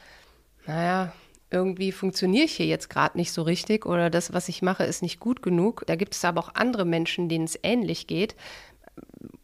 naja, 0.66 1.12
irgendwie 1.50 1.92
funktioniere 1.92 2.44
ich 2.44 2.52
hier 2.52 2.66
jetzt 2.66 2.90
gerade 2.90 3.18
nicht 3.18 3.32
so 3.32 3.42
richtig 3.42 3.84
oder 3.84 4.08
das, 4.08 4.32
was 4.32 4.48
ich 4.48 4.62
mache, 4.62 4.84
ist 4.84 5.02
nicht 5.02 5.20
gut 5.20 5.42
genug. 5.42 5.84
Da 5.86 5.96
gibt 5.96 6.14
es 6.14 6.24
aber 6.24 6.40
auch 6.40 6.54
andere 6.54 6.84
Menschen, 6.84 7.28
denen 7.28 7.44
es 7.44 7.58
ähnlich 7.62 8.06
geht, 8.06 8.36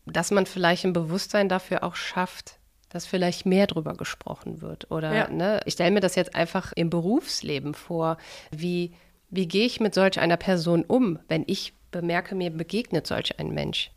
dass 0.06 0.30
man 0.30 0.46
vielleicht 0.46 0.84
ein 0.84 0.92
Bewusstsein 0.92 1.48
dafür 1.48 1.82
auch 1.82 1.96
schafft, 1.96 2.58
dass 2.88 3.06
vielleicht 3.06 3.44
mehr 3.44 3.66
drüber 3.66 3.94
gesprochen 3.94 4.62
wird. 4.62 4.90
Oder 4.90 5.14
ja. 5.14 5.28
ne, 5.28 5.60
ich 5.66 5.74
stelle 5.74 5.90
mir 5.90 6.00
das 6.00 6.14
jetzt 6.14 6.34
einfach 6.34 6.72
im 6.74 6.90
Berufsleben 6.90 7.74
vor, 7.74 8.16
wie, 8.52 8.92
wie 9.28 9.48
gehe 9.48 9.66
ich 9.66 9.80
mit 9.80 9.94
solch 9.94 10.20
einer 10.20 10.36
Person 10.36 10.84
um, 10.84 11.18
wenn 11.28 11.44
ich 11.46 11.74
bemerke, 11.90 12.36
mir 12.36 12.50
begegnet 12.50 13.06
solch 13.06 13.38
ein 13.40 13.48
Mensch? 13.48 13.90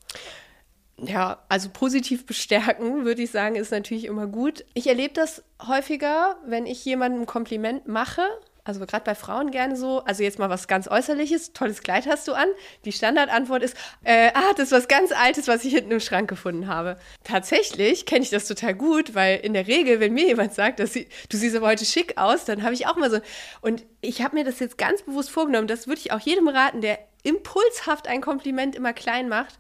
Ja, 1.06 1.44
also 1.50 1.70
positiv 1.70 2.26
bestärken, 2.26 3.06
würde 3.06 3.22
ich 3.22 3.32
sagen, 3.32 3.56
ist 3.56 3.72
natürlich 3.72 4.06
immer 4.06 4.28
gut. 4.28 4.66
Ich 4.74 4.88
erlebe 4.88 5.14
das 5.14 5.44
häufiger, 5.66 6.38
wenn 6.46 6.66
ich 6.66 6.84
jemandem 6.86 7.22
ein 7.22 7.26
Kompliment 7.26 7.88
mache. 7.88 8.24
Also 8.66 8.86
gerade 8.86 9.04
bei 9.04 9.16
Frauen 9.16 9.50
gerne 9.50 9.76
so. 9.76 10.04
Also 10.04 10.22
jetzt 10.22 10.38
mal 10.38 10.50
was 10.52 10.68
ganz 10.68 10.88
Äußerliches. 10.88 11.54
Tolles 11.54 11.82
Kleid 11.82 12.06
hast 12.06 12.28
du 12.28 12.34
an. 12.34 12.48
Die 12.86 12.92
Standardantwort 12.92 13.64
ist, 13.64 13.76
äh, 14.04 14.30
ah, 14.36 14.54
das 14.56 14.66
ist 14.66 14.72
was 14.72 14.88
ganz 14.88 15.12
Altes, 15.12 15.48
was 15.48 15.66
ich 15.66 15.74
hinten 15.74 15.92
im 15.92 16.00
Schrank 16.00 16.30
gefunden 16.30 16.68
habe. 16.68 16.98
Tatsächlich 17.24 18.06
kenne 18.06 18.22
ich 18.22 18.30
das 18.30 18.48
total 18.48 18.76
gut, 18.76 19.16
weil 19.16 19.40
in 19.40 19.54
der 19.54 19.66
Regel, 19.66 20.00
wenn 20.00 20.14
mir 20.14 20.28
jemand 20.28 20.54
sagt, 20.54 20.80
dass 20.80 20.94
sie, 20.94 21.08
du 21.30 21.38
siehst 21.38 21.56
aber 21.56 21.68
heute 21.68 21.86
schick 21.86 22.18
aus, 22.18 22.46
dann 22.46 22.62
habe 22.62 22.76
ich 22.76 22.86
auch 22.86 22.96
mal 22.96 23.10
so. 23.10 23.20
Und 23.62 23.86
ich 24.02 24.22
habe 24.22 24.36
mir 24.36 24.44
das 24.44 24.60
jetzt 24.60 24.78
ganz 24.78 25.02
bewusst 25.02 25.32
vorgenommen. 25.32 25.68
Das 25.68 25.88
würde 25.88 26.02
ich 26.02 26.12
auch 26.12 26.20
jedem 26.20 26.48
raten, 26.48 26.82
der 26.82 27.00
impulshaft 27.24 28.08
ein 28.08 28.22
Kompliment 28.22 28.76
immer 28.76 28.94
klein 28.94 29.30
macht, 29.30 29.58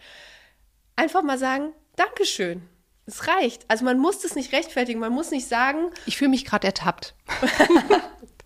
einfach 1.00 1.24
mal 1.24 1.38
sagen, 1.38 1.74
Dankeschön. 1.96 2.62
Es 3.06 3.27
reicht. 3.27 3.65
Also 3.68 3.86
man 3.86 3.98
muss 3.98 4.20
das 4.20 4.36
nicht 4.36 4.53
rechtfertigen, 4.53 5.00
man 5.00 5.12
muss 5.12 5.32
nicht 5.32 5.48
sagen. 5.48 5.89
Ich 6.06 6.18
fühle 6.18 6.29
mich 6.29 6.46
gerade 6.46 6.68
ertappt. 6.68 7.15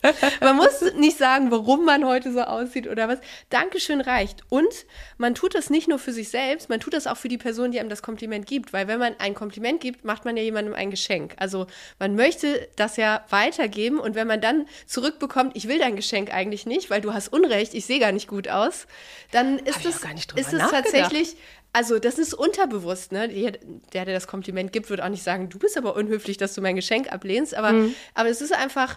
man 0.40 0.56
muss 0.56 0.80
nicht 0.96 1.18
sagen, 1.18 1.50
warum 1.50 1.84
man 1.84 2.06
heute 2.06 2.32
so 2.32 2.40
aussieht 2.40 2.86
oder 2.88 3.06
was. 3.08 3.18
Dankeschön 3.50 4.00
reicht. 4.00 4.42
Und 4.48 4.86
man 5.18 5.34
tut 5.34 5.54
das 5.54 5.68
nicht 5.68 5.86
nur 5.86 5.98
für 5.98 6.12
sich 6.12 6.30
selbst, 6.30 6.68
man 6.68 6.80
tut 6.80 6.94
das 6.94 7.06
auch 7.06 7.16
für 7.16 7.28
die 7.28 7.38
Person, 7.38 7.72
die 7.72 7.80
einem 7.80 7.90
das 7.90 8.02
Kompliment 8.02 8.46
gibt. 8.46 8.72
Weil 8.72 8.88
wenn 8.88 8.98
man 8.98 9.14
ein 9.18 9.34
Kompliment 9.34 9.80
gibt, 9.80 10.04
macht 10.04 10.24
man 10.24 10.36
ja 10.36 10.42
jemandem 10.42 10.74
ein 10.74 10.90
Geschenk. 10.90 11.34
Also 11.36 11.66
man 11.98 12.14
möchte 12.14 12.66
das 12.76 12.96
ja 12.96 13.24
weitergeben 13.28 13.98
und 13.98 14.14
wenn 14.14 14.26
man 14.26 14.40
dann 14.40 14.66
zurückbekommt, 14.86 15.56
ich 15.56 15.68
will 15.68 15.78
dein 15.78 15.96
Geschenk 15.96 16.32
eigentlich 16.32 16.64
nicht, 16.64 16.88
weil 16.88 17.00
du 17.00 17.12
hast 17.12 17.28
Unrecht, 17.28 17.74
ich 17.74 17.84
sehe 17.84 18.00
gar 18.00 18.12
nicht 18.12 18.28
gut 18.28 18.48
aus, 18.48 18.86
dann 19.30 19.58
ist 19.58 19.84
es, 19.84 20.02
ist 20.36 20.52
es 20.52 20.70
tatsächlich 20.70 21.36
also 21.74 21.98
das 21.98 22.18
ist 22.18 22.34
unterbewusst, 22.34 23.10
ne? 23.10 23.28
Der, 23.28 24.04
der 24.04 24.14
das 24.14 24.28
Kompliment 24.28 24.72
gibt, 24.72 24.88
wird 24.90 25.02
auch 25.02 25.08
nicht 25.08 25.24
sagen, 25.24 25.48
du 25.48 25.58
bist 25.58 25.76
aber 25.76 25.96
unhöflich, 25.96 26.36
dass 26.36 26.54
du 26.54 26.62
mein 26.62 26.76
Geschenk 26.76 27.12
ablehnst. 27.12 27.54
Aber, 27.56 27.72
mhm. 27.72 27.94
aber 28.14 28.28
es 28.28 28.40
ist 28.40 28.54
einfach, 28.54 28.96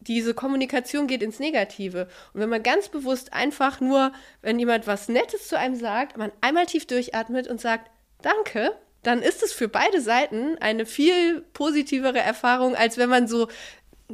diese 0.00 0.34
Kommunikation 0.34 1.06
geht 1.06 1.22
ins 1.22 1.38
Negative. 1.38 2.08
Und 2.32 2.40
wenn 2.40 2.48
man 2.48 2.64
ganz 2.64 2.88
bewusst 2.88 3.32
einfach 3.32 3.80
nur, 3.80 4.12
wenn 4.42 4.58
jemand 4.58 4.88
was 4.88 5.08
Nettes 5.08 5.46
zu 5.46 5.56
einem 5.56 5.76
sagt, 5.76 6.16
man 6.16 6.32
einmal 6.40 6.66
tief 6.66 6.86
durchatmet 6.86 7.46
und 7.46 7.60
sagt, 7.60 7.88
danke, 8.20 8.72
dann 9.04 9.22
ist 9.22 9.44
es 9.44 9.52
für 9.52 9.68
beide 9.68 10.00
Seiten 10.00 10.58
eine 10.58 10.86
viel 10.86 11.42
positivere 11.52 12.18
Erfahrung, 12.18 12.74
als 12.74 12.98
wenn 12.98 13.08
man 13.08 13.28
so 13.28 13.46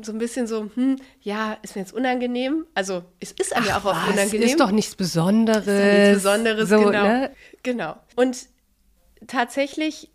so 0.03 0.13
ein 0.13 0.19
bisschen 0.19 0.47
so, 0.47 0.71
hm, 0.75 0.97
ja, 1.21 1.57
ist 1.63 1.77
mir 1.77 1.83
jetzt 1.83 1.95
unangenehm. 1.95 2.67
Also 2.75 3.05
es 3.21 3.33
ist 3.33 3.55
einem 3.55 3.67
ja 3.67 3.79
auch 3.79 3.85
oft 3.85 4.09
unangenehm. 4.09 4.43
Ist 4.43 4.59
doch 4.59 4.73
nichts 4.73 4.97
Besonderes. 4.97 5.67
Ist 5.67 5.69
ja 5.69 5.99
nichts 5.99 6.25
Besonderes, 6.25 6.69
so, 6.69 6.79
genau. 6.79 7.03
Ne? 7.03 7.31
Genau. 7.63 7.97
Und 8.17 8.49
tatsächlich 9.27 10.11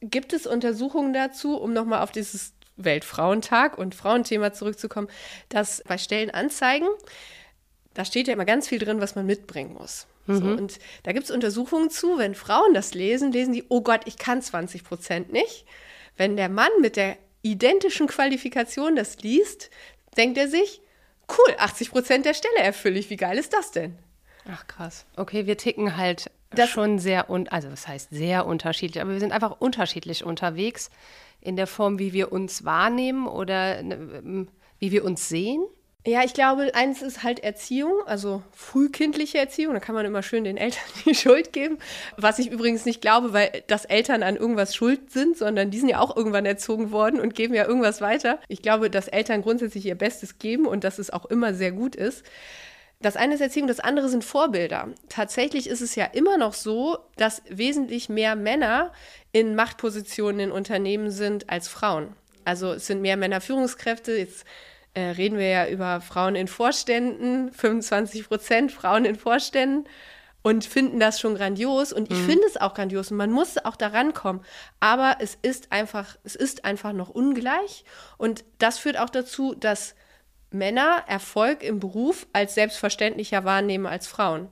gibt 0.00 0.32
es 0.32 0.46
Untersuchungen 0.46 1.12
dazu, 1.12 1.56
um 1.56 1.72
nochmal 1.72 2.02
auf 2.02 2.12
dieses 2.12 2.52
Weltfrauentag 2.76 3.78
und 3.78 3.94
Frauenthema 3.94 4.52
zurückzukommen, 4.52 5.08
dass 5.48 5.82
bei 5.86 5.96
Stellenanzeigen, 5.96 6.88
da 7.94 8.04
steht 8.04 8.26
ja 8.26 8.34
immer 8.34 8.44
ganz 8.44 8.68
viel 8.68 8.78
drin, 8.78 9.00
was 9.00 9.14
man 9.14 9.24
mitbringen 9.24 9.74
muss. 9.74 10.06
Mhm. 10.26 10.36
So, 10.36 10.44
und 10.44 10.78
da 11.04 11.12
gibt 11.12 11.24
es 11.24 11.30
Untersuchungen 11.30 11.90
zu, 11.90 12.18
wenn 12.18 12.34
Frauen 12.34 12.74
das 12.74 12.94
lesen, 12.94 13.32
lesen 13.32 13.52
die, 13.52 13.64
oh 13.68 13.82
Gott, 13.82 14.02
ich 14.06 14.18
kann 14.18 14.42
20 14.42 14.84
Prozent 14.84 15.32
nicht. 15.32 15.64
Wenn 16.16 16.36
der 16.36 16.48
Mann 16.48 16.70
mit 16.80 16.96
der 16.96 17.16
identischen 17.42 18.06
Qualifikation 18.06 18.96
das 18.96 19.18
liest, 19.18 19.70
denkt 20.16 20.38
er 20.38 20.48
sich, 20.48 20.80
cool, 21.28 21.54
80 21.58 21.90
Prozent 21.90 22.26
der 22.26 22.34
Stelle 22.34 22.58
erfülle 22.58 22.98
ich, 22.98 23.10
wie 23.10 23.16
geil 23.16 23.38
ist 23.38 23.52
das 23.52 23.70
denn? 23.70 23.98
Ach 24.50 24.66
krass. 24.66 25.06
Okay, 25.16 25.46
wir 25.46 25.56
ticken 25.56 25.96
halt 25.96 26.30
das 26.50 26.68
schon 26.68 26.98
sehr, 26.98 27.30
und 27.30 27.52
also 27.52 27.68
das 27.68 27.88
heißt 27.88 28.10
sehr 28.10 28.46
unterschiedlich, 28.46 29.00
aber 29.00 29.12
wir 29.12 29.20
sind 29.20 29.32
einfach 29.32 29.60
unterschiedlich 29.60 30.24
unterwegs 30.24 30.90
in 31.40 31.56
der 31.56 31.66
Form, 31.66 31.98
wie 31.98 32.12
wir 32.12 32.32
uns 32.32 32.64
wahrnehmen 32.64 33.26
oder 33.26 33.82
ne, 33.82 34.46
wie 34.78 34.92
wir 34.92 35.04
uns 35.04 35.28
sehen. 35.28 35.64
Ja, 36.04 36.24
ich 36.24 36.34
glaube, 36.34 36.74
eins 36.74 37.00
ist 37.00 37.22
halt 37.22 37.44
Erziehung, 37.44 38.02
also 38.06 38.42
frühkindliche 38.50 39.38
Erziehung. 39.38 39.72
Da 39.72 39.78
kann 39.78 39.94
man 39.94 40.04
immer 40.04 40.24
schön 40.24 40.42
den 40.42 40.56
Eltern 40.56 40.82
die 41.04 41.14
Schuld 41.14 41.52
geben. 41.52 41.78
Was 42.16 42.40
ich 42.40 42.50
übrigens 42.50 42.84
nicht 42.84 43.00
glaube, 43.00 43.32
weil 43.32 43.62
dass 43.68 43.84
Eltern 43.84 44.24
an 44.24 44.36
irgendwas 44.36 44.74
schuld 44.74 45.12
sind, 45.12 45.36
sondern 45.36 45.70
die 45.70 45.78
sind 45.78 45.88
ja 45.88 46.00
auch 46.00 46.16
irgendwann 46.16 46.44
erzogen 46.44 46.90
worden 46.90 47.20
und 47.20 47.36
geben 47.36 47.54
ja 47.54 47.66
irgendwas 47.66 48.00
weiter. 48.00 48.40
Ich 48.48 48.62
glaube, 48.62 48.90
dass 48.90 49.06
Eltern 49.06 49.42
grundsätzlich 49.42 49.86
ihr 49.86 49.94
Bestes 49.94 50.38
geben 50.38 50.66
und 50.66 50.82
dass 50.82 50.98
es 50.98 51.10
auch 51.10 51.26
immer 51.26 51.54
sehr 51.54 51.70
gut 51.70 51.94
ist. 51.94 52.24
Das 53.00 53.16
eine 53.16 53.34
ist 53.34 53.40
Erziehung, 53.40 53.68
das 53.68 53.80
andere 53.80 54.08
sind 54.08 54.24
Vorbilder. 54.24 54.88
Tatsächlich 55.08 55.68
ist 55.68 55.82
es 55.82 55.94
ja 55.94 56.04
immer 56.04 56.36
noch 56.36 56.54
so, 56.54 56.98
dass 57.16 57.42
wesentlich 57.48 58.08
mehr 58.08 58.34
Männer 58.34 58.92
in 59.32 59.54
Machtpositionen 59.54 60.40
in 60.40 60.52
Unternehmen 60.52 61.10
sind 61.10 61.48
als 61.48 61.68
Frauen. 61.68 62.14
Also 62.44 62.72
es 62.72 62.86
sind 62.86 63.02
mehr 63.02 63.16
Männer 63.16 63.40
Führungskräfte. 63.40 64.16
Jetzt 64.16 64.44
äh, 64.94 65.00
reden 65.00 65.38
wir 65.38 65.48
ja 65.48 65.66
über 65.68 66.00
Frauen 66.00 66.34
in 66.34 66.48
Vorständen, 66.48 67.52
25 67.52 68.28
Prozent 68.28 68.72
Frauen 68.72 69.04
in 69.04 69.16
Vorständen 69.16 69.88
und 70.42 70.64
finden 70.64 71.00
das 71.00 71.20
schon 71.20 71.34
grandios. 71.34 71.92
Und 71.92 72.10
ich 72.10 72.18
mhm. 72.18 72.26
finde 72.26 72.46
es 72.46 72.56
auch 72.56 72.74
grandios 72.74 73.10
und 73.10 73.16
man 73.16 73.30
muss 73.30 73.58
auch 73.58 73.76
daran 73.76 74.12
kommen. 74.12 74.44
Aber 74.80 75.16
es 75.20 75.38
ist 75.40 75.72
einfach, 75.72 76.16
es 76.24 76.34
ist 76.34 76.64
einfach 76.64 76.92
noch 76.92 77.08
ungleich. 77.08 77.84
Und 78.18 78.44
das 78.58 78.78
führt 78.78 78.98
auch 78.98 79.10
dazu, 79.10 79.54
dass 79.54 79.94
Männer 80.50 81.04
Erfolg 81.06 81.62
im 81.62 81.80
Beruf 81.80 82.26
als 82.32 82.54
selbstverständlicher 82.54 83.44
wahrnehmen 83.44 83.86
als 83.86 84.06
Frauen. 84.06 84.48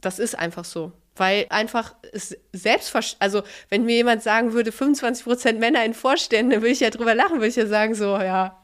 Das 0.00 0.18
ist 0.18 0.36
einfach 0.36 0.64
so. 0.64 0.92
Weil 1.16 1.46
einfach 1.50 1.94
es 2.12 2.36
selbstverständlich, 2.52 3.22
also 3.22 3.42
wenn 3.68 3.84
mir 3.84 3.94
jemand 3.94 4.24
sagen 4.24 4.52
würde, 4.52 4.72
25 4.72 5.24
Prozent 5.24 5.60
Männer 5.60 5.84
in 5.84 5.94
Vorständen, 5.94 6.50
dann 6.50 6.62
würde 6.62 6.72
ich 6.72 6.80
ja 6.80 6.90
drüber 6.90 7.14
lachen, 7.14 7.36
würde 7.36 7.46
ich 7.46 7.56
ja 7.56 7.66
sagen, 7.66 7.94
so, 7.94 8.16
ja, 8.18 8.63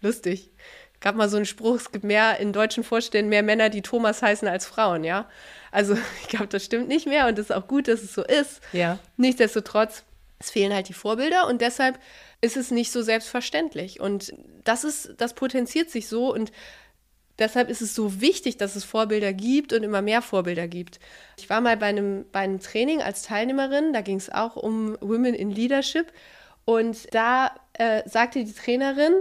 lustig. 0.00 0.50
Gab 1.00 1.16
mal 1.16 1.28
so 1.30 1.36
einen 1.36 1.46
Spruch, 1.46 1.76
es 1.76 1.92
gibt 1.92 2.04
mehr 2.04 2.38
in 2.40 2.52
deutschen 2.52 2.84
Vorständen 2.84 3.30
mehr 3.30 3.42
Männer, 3.42 3.70
die 3.70 3.80
Thomas 3.80 4.20
heißen 4.20 4.46
als 4.46 4.66
Frauen, 4.66 5.02
ja. 5.02 5.28
Also 5.70 5.94
ich 6.22 6.28
glaube, 6.28 6.48
das 6.48 6.64
stimmt 6.64 6.88
nicht 6.88 7.06
mehr 7.06 7.26
und 7.26 7.38
es 7.38 7.46
ist 7.46 7.56
auch 7.56 7.66
gut, 7.66 7.88
dass 7.88 8.02
es 8.02 8.14
so 8.14 8.22
ist. 8.22 8.60
Ja. 8.72 8.98
Nichtsdestotrotz, 9.16 10.04
es 10.38 10.50
fehlen 10.50 10.74
halt 10.74 10.88
die 10.88 10.94
Vorbilder 10.94 11.46
und 11.46 11.60
deshalb 11.60 11.98
ist 12.40 12.56
es 12.56 12.70
nicht 12.70 12.92
so 12.92 13.02
selbstverständlich. 13.02 14.00
Und 14.00 14.34
das 14.64 14.84
ist, 14.84 15.14
das 15.18 15.34
potenziert 15.34 15.90
sich 15.90 16.08
so 16.08 16.32
und 16.32 16.52
deshalb 17.38 17.68
ist 17.68 17.82
es 17.82 17.94
so 17.94 18.20
wichtig, 18.20 18.56
dass 18.56 18.76
es 18.76 18.84
Vorbilder 18.84 19.32
gibt 19.32 19.72
und 19.72 19.82
immer 19.82 20.02
mehr 20.02 20.22
Vorbilder 20.22 20.68
gibt. 20.68 21.00
Ich 21.38 21.50
war 21.50 21.60
mal 21.60 21.76
bei 21.76 21.86
einem, 21.86 22.26
bei 22.30 22.40
einem 22.40 22.60
Training 22.60 23.02
als 23.02 23.22
Teilnehmerin, 23.22 23.92
da 23.92 24.02
ging 24.02 24.16
es 24.16 24.30
auch 24.30 24.56
um 24.56 24.96
Women 25.00 25.34
in 25.34 25.50
Leadership. 25.50 26.12
Und 26.66 27.12
da 27.14 27.54
äh, 27.72 28.08
sagte 28.08 28.44
die 28.44 28.52
Trainerin, 28.52 29.14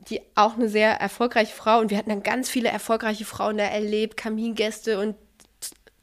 die 0.00 0.20
auch 0.34 0.54
eine 0.54 0.68
sehr 0.68 0.92
erfolgreiche 1.00 1.54
Frau, 1.54 1.80
und 1.80 1.90
wir 1.90 1.98
hatten 1.98 2.10
dann 2.10 2.22
ganz 2.22 2.48
viele 2.48 2.68
erfolgreiche 2.68 3.24
Frauen 3.24 3.58
da 3.58 3.64
erlebt, 3.64 4.16
Kamingäste 4.16 4.98
und 5.00 5.16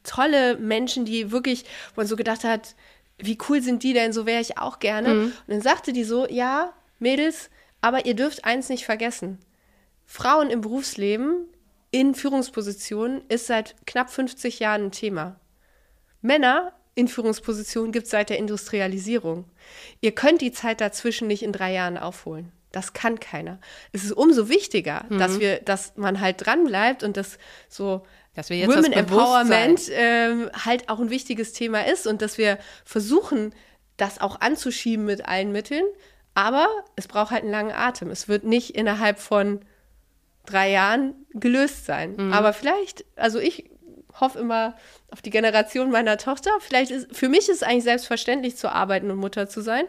tolle 0.03 0.57
Menschen, 0.57 1.05
die 1.05 1.31
wirklich, 1.31 1.63
wo 1.95 2.01
man 2.01 2.07
so 2.07 2.15
gedacht 2.15 2.43
hat, 2.43 2.75
wie 3.17 3.37
cool 3.49 3.61
sind 3.61 3.83
die 3.83 3.93
denn, 3.93 4.13
so 4.13 4.25
wäre 4.25 4.41
ich 4.41 4.57
auch 4.57 4.79
gerne. 4.79 5.13
Mhm. 5.13 5.23
Und 5.25 5.33
dann 5.47 5.61
sagte 5.61 5.93
die 5.93 6.03
so, 6.03 6.27
ja, 6.27 6.73
Mädels, 6.99 7.49
aber 7.81 8.05
ihr 8.05 8.15
dürft 8.15 8.45
eins 8.45 8.69
nicht 8.69 8.85
vergessen. 8.85 9.39
Frauen 10.05 10.49
im 10.49 10.61
Berufsleben 10.61 11.47
in 11.91 12.13
Führungspositionen 12.13 13.21
ist 13.29 13.47
seit 13.47 13.75
knapp 13.85 14.09
50 14.09 14.59
Jahren 14.59 14.85
ein 14.85 14.91
Thema. 14.91 15.39
Männer 16.21 16.73
in 16.93 17.07
Führungspositionen 17.07 17.91
gibt 17.91 18.05
es 18.05 18.11
seit 18.11 18.29
der 18.29 18.37
Industrialisierung. 18.37 19.45
Ihr 20.01 20.13
könnt 20.13 20.41
die 20.41 20.51
Zeit 20.51 20.81
dazwischen 20.81 21.27
nicht 21.27 21.43
in 21.43 21.51
drei 21.51 21.73
Jahren 21.73 21.97
aufholen. 21.97 22.51
Das 22.75 22.91
kann 22.91 23.21
keiner. 23.21 23.59
Es 23.93 24.03
ist 24.03 24.11
umso 24.11 24.49
wichtiger, 24.49 25.05
mhm. 25.07 25.17
dass 25.17 25.39
wir, 25.39 25.61
dass 25.61 25.95
man 25.95 26.19
halt 26.19 26.45
dranbleibt 26.45 27.03
und 27.03 27.15
dass 27.15 27.37
so 27.69 28.05
dass 28.33 28.49
wir 28.49 28.57
jetzt 28.57 28.75
Women 28.75 28.91
Empowerment 28.91 29.83
ähm, 29.91 30.51
halt 30.65 30.89
auch 30.89 30.99
ein 30.99 31.09
wichtiges 31.09 31.53
Thema 31.53 31.87
ist 31.87 32.05
und 32.05 32.21
dass 32.21 32.37
wir 32.37 32.57
versuchen, 32.83 33.55
das 33.95 34.19
auch 34.19 34.41
anzuschieben 34.41 35.05
mit 35.05 35.25
allen 35.25 35.53
Mitteln. 35.53 35.85
Aber 36.33 36.67
es 36.97 37.07
braucht 37.07 37.31
halt 37.31 37.43
einen 37.43 37.51
langen 37.51 37.71
Atem. 37.71 38.09
Es 38.09 38.27
wird 38.27 38.43
nicht 38.43 38.71
innerhalb 38.71 39.19
von 39.19 39.61
drei 40.45 40.69
Jahren 40.69 41.15
gelöst 41.31 41.85
sein. 41.85 42.15
Mhm. 42.17 42.33
Aber 42.33 42.51
vielleicht, 42.51 43.05
also 43.15 43.39
ich 43.39 43.69
hoffe 44.19 44.39
immer 44.39 44.75
auf 45.11 45.21
die 45.21 45.29
Generation 45.29 45.91
meiner 45.91 46.17
Tochter. 46.17 46.51
Vielleicht 46.59 46.91
ist, 46.91 47.15
für 47.15 47.29
mich 47.29 47.47
ist 47.47 47.61
es 47.61 47.63
eigentlich 47.63 47.85
selbstverständlich 47.85 48.57
zu 48.57 48.69
arbeiten 48.69 49.09
und 49.11 49.17
Mutter 49.17 49.47
zu 49.47 49.61
sein. 49.61 49.85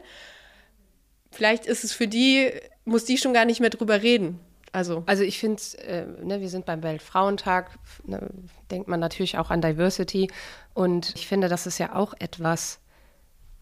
Vielleicht 1.30 1.66
ist 1.66 1.84
es 1.84 1.92
für 1.92 2.08
die, 2.08 2.50
muss 2.84 3.04
die 3.04 3.18
schon 3.18 3.34
gar 3.34 3.44
nicht 3.44 3.60
mehr 3.60 3.70
drüber 3.70 4.02
reden. 4.02 4.40
Also, 4.72 5.04
also 5.06 5.22
ich 5.22 5.38
finde, 5.38 5.62
äh, 5.78 6.06
ne, 6.22 6.40
wir 6.40 6.50
sind 6.50 6.66
beim 6.66 6.82
Weltfrauentag, 6.82 7.78
ne, 8.04 8.28
denkt 8.70 8.88
man 8.88 9.00
natürlich 9.00 9.38
auch 9.38 9.50
an 9.50 9.62
Diversity. 9.62 10.30
Und 10.74 11.14
ich 11.14 11.26
finde, 11.26 11.48
das 11.48 11.66
ist 11.66 11.78
ja 11.78 11.94
auch 11.94 12.12
etwas, 12.18 12.80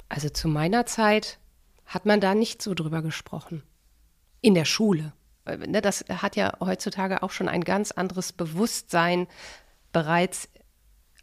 also 0.08 0.28
zu 0.28 0.48
meiner 0.48 0.86
Zeit 0.86 1.38
hat 1.86 2.06
man 2.06 2.20
da 2.20 2.34
nicht 2.34 2.62
so 2.62 2.74
drüber 2.74 3.02
gesprochen. 3.02 3.62
In 4.40 4.54
der 4.54 4.64
Schule. 4.64 5.12
Ne, 5.46 5.80
das 5.82 6.04
hat 6.08 6.36
ja 6.36 6.54
heutzutage 6.58 7.22
auch 7.22 7.30
schon 7.30 7.48
ein 7.48 7.62
ganz 7.62 7.92
anderes 7.92 8.32
Bewusstsein 8.32 9.28
bereits 9.92 10.48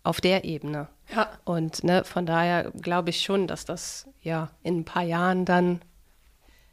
auf 0.03 0.21
der 0.21 0.43
Ebene. 0.43 0.87
Ja. 1.13 1.29
Und 1.43 1.83
ne, 1.83 2.03
von 2.03 2.25
daher 2.25 2.71
glaube 2.71 3.09
ich 3.09 3.21
schon, 3.21 3.47
dass 3.47 3.65
das 3.65 4.07
ja 4.21 4.51
in 4.63 4.79
ein 4.79 4.85
paar 4.85 5.03
Jahren 5.03 5.45
dann 5.45 5.81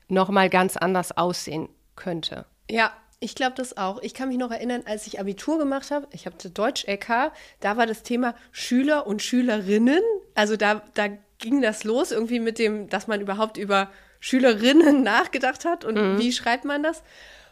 nochmal 0.09 0.49
ganz 0.49 0.77
anders 0.77 1.17
aussehen 1.17 1.69
könnte. 1.97 2.47
Ja, 2.71 2.93
ich 3.21 3.35
glaube 3.35 3.55
das 3.57 3.77
auch. 3.77 4.01
Ich 4.03 4.15
kann 4.15 4.29
mich 4.29 4.39
noch 4.39 4.51
erinnern, 4.51 4.83
als 4.87 5.07
ich 5.07 5.19
Abitur 5.19 5.59
gemacht 5.59 5.91
habe, 5.91 6.07
ich 6.13 6.27
habe 6.27 6.37
Deutsch-LK, 6.37 7.33
da 7.61 7.77
war 7.77 7.87
das 7.87 8.03
Thema 8.03 8.35
Schüler 8.53 9.07
und 9.07 9.23
Schülerinnen. 9.23 10.03
Also 10.35 10.57
da, 10.57 10.83
da 10.95 11.09
ging 11.39 11.61
das 11.61 11.85
los 11.85 12.13
irgendwie 12.13 12.41
mit 12.41 12.59
dem, 12.59 12.89
dass 12.89 13.09
man 13.09 13.21
überhaupt 13.21 13.57
über 13.57 13.91
Schülerinnen 14.21 15.03
nachgedacht 15.03 15.65
hat 15.65 15.85
und 15.85 15.97
mhm. 15.97 16.19
wie 16.19 16.33
schreibt 16.33 16.65
man 16.65 16.83
das. 16.83 17.03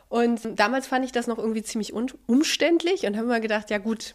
Und 0.09 0.41
damals 0.59 0.87
fand 0.87 1.05
ich 1.05 1.11
das 1.11 1.27
noch 1.27 1.39
irgendwie 1.39 1.65
ziemlich 1.65 1.93
umständlich 1.93 3.07
und 3.07 3.17
habe 3.17 3.27
mir 3.27 3.41
gedacht, 3.41 3.71
ja 3.71 3.79
gut, 3.79 4.15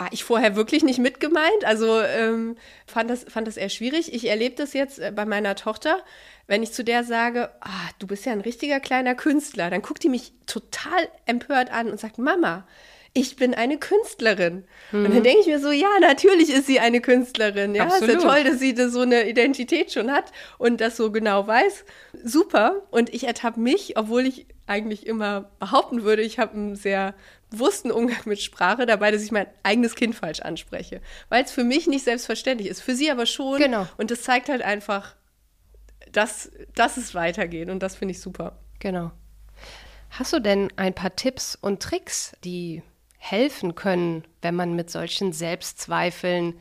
war 0.00 0.08
ich 0.12 0.24
vorher 0.24 0.56
wirklich 0.56 0.82
nicht 0.82 0.98
mitgemeint. 0.98 1.64
Also 1.64 2.00
ähm, 2.00 2.56
fand, 2.86 3.10
das, 3.10 3.24
fand 3.28 3.46
das 3.46 3.58
eher 3.58 3.68
schwierig. 3.68 4.14
Ich 4.14 4.26
erlebe 4.26 4.56
das 4.56 4.72
jetzt 4.72 4.98
äh, 4.98 5.12
bei 5.14 5.26
meiner 5.26 5.54
Tochter. 5.56 6.02
Wenn 6.46 6.62
ich 6.62 6.72
zu 6.72 6.82
der 6.82 7.04
sage, 7.04 7.50
ah, 7.60 7.90
du 7.98 8.06
bist 8.06 8.24
ja 8.24 8.32
ein 8.32 8.40
richtiger 8.40 8.80
kleiner 8.80 9.14
Künstler, 9.14 9.68
dann 9.68 9.82
guckt 9.82 10.02
die 10.02 10.08
mich 10.08 10.32
total 10.46 11.06
empört 11.26 11.70
an 11.70 11.90
und 11.90 12.00
sagt, 12.00 12.16
Mama, 12.16 12.66
ich 13.12 13.36
bin 13.36 13.54
eine 13.54 13.76
Künstlerin. 13.76 14.64
Mhm. 14.90 15.04
Und 15.04 15.14
dann 15.14 15.22
denke 15.22 15.40
ich 15.40 15.46
mir 15.46 15.58
so, 15.58 15.70
ja, 15.70 15.88
natürlich 16.00 16.48
ist 16.48 16.66
sie 16.66 16.80
eine 16.80 17.02
Künstlerin. 17.02 17.74
Ja, 17.74 17.84
Absolut. 17.84 18.08
ist 18.08 18.22
ja 18.22 18.30
toll, 18.30 18.44
dass 18.44 18.58
sie 18.58 18.72
da 18.72 18.88
so 18.88 19.00
eine 19.00 19.28
Identität 19.28 19.92
schon 19.92 20.10
hat 20.10 20.32
und 20.56 20.80
das 20.80 20.96
so 20.96 21.12
genau 21.12 21.46
weiß. 21.46 21.84
Super. 22.24 22.86
Und 22.90 23.12
ich 23.12 23.26
ertappe 23.26 23.60
mich, 23.60 23.98
obwohl 23.98 24.26
ich 24.26 24.46
eigentlich 24.70 25.06
immer 25.06 25.50
behaupten 25.58 26.04
würde, 26.04 26.22
ich 26.22 26.38
habe 26.38 26.54
einen 26.54 26.76
sehr 26.76 27.14
bewussten 27.50 27.90
Umgang 27.90 28.20
mit 28.24 28.40
Sprache 28.40 28.86
dabei, 28.86 29.10
dass 29.10 29.22
ich 29.22 29.32
mein 29.32 29.46
eigenes 29.64 29.96
Kind 29.96 30.14
falsch 30.14 30.40
anspreche. 30.40 31.00
Weil 31.28 31.44
es 31.44 31.50
für 31.50 31.64
mich 31.64 31.88
nicht 31.88 32.04
selbstverständlich 32.04 32.68
ist, 32.68 32.80
für 32.80 32.94
sie 32.94 33.10
aber 33.10 33.26
schon. 33.26 33.58
Genau. 33.58 33.86
Und 33.98 34.10
das 34.10 34.22
zeigt 34.22 34.48
halt 34.48 34.62
einfach, 34.62 35.16
dass, 36.12 36.52
dass 36.74 36.96
es 36.96 37.14
weitergeht 37.14 37.68
und 37.68 37.82
das 37.82 37.96
finde 37.96 38.12
ich 38.12 38.20
super. 38.20 38.58
Genau. 38.78 39.10
Hast 40.10 40.32
du 40.32 40.40
denn 40.40 40.72
ein 40.76 40.94
paar 40.94 41.14
Tipps 41.14 41.56
und 41.60 41.82
Tricks, 41.82 42.32
die 42.44 42.82
helfen 43.18 43.74
können, 43.74 44.24
wenn 44.40 44.54
man 44.54 44.74
mit 44.74 44.90
solchen 44.90 45.32
Selbstzweifeln 45.32 46.58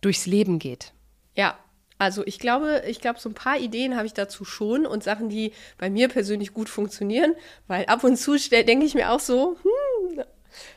durchs 0.00 0.26
Leben 0.26 0.58
geht? 0.58 0.92
Ja, 1.34 1.56
also 1.98 2.22
ich 2.26 2.38
glaube, 2.38 2.82
ich 2.86 3.00
glaube, 3.00 3.18
so 3.18 3.28
ein 3.28 3.34
paar 3.34 3.58
Ideen 3.58 3.96
habe 3.96 4.06
ich 4.06 4.14
dazu 4.14 4.44
schon 4.44 4.86
und 4.86 5.02
Sachen, 5.02 5.28
die 5.28 5.52
bei 5.78 5.90
mir 5.90 6.08
persönlich 6.08 6.54
gut 6.54 6.68
funktionieren, 6.68 7.34
weil 7.66 7.86
ab 7.86 8.04
und 8.04 8.16
zu 8.16 8.36
denke 8.38 8.86
ich 8.86 8.94
mir 8.94 9.10
auch 9.10 9.20
so, 9.20 9.56
hm, 9.62 10.24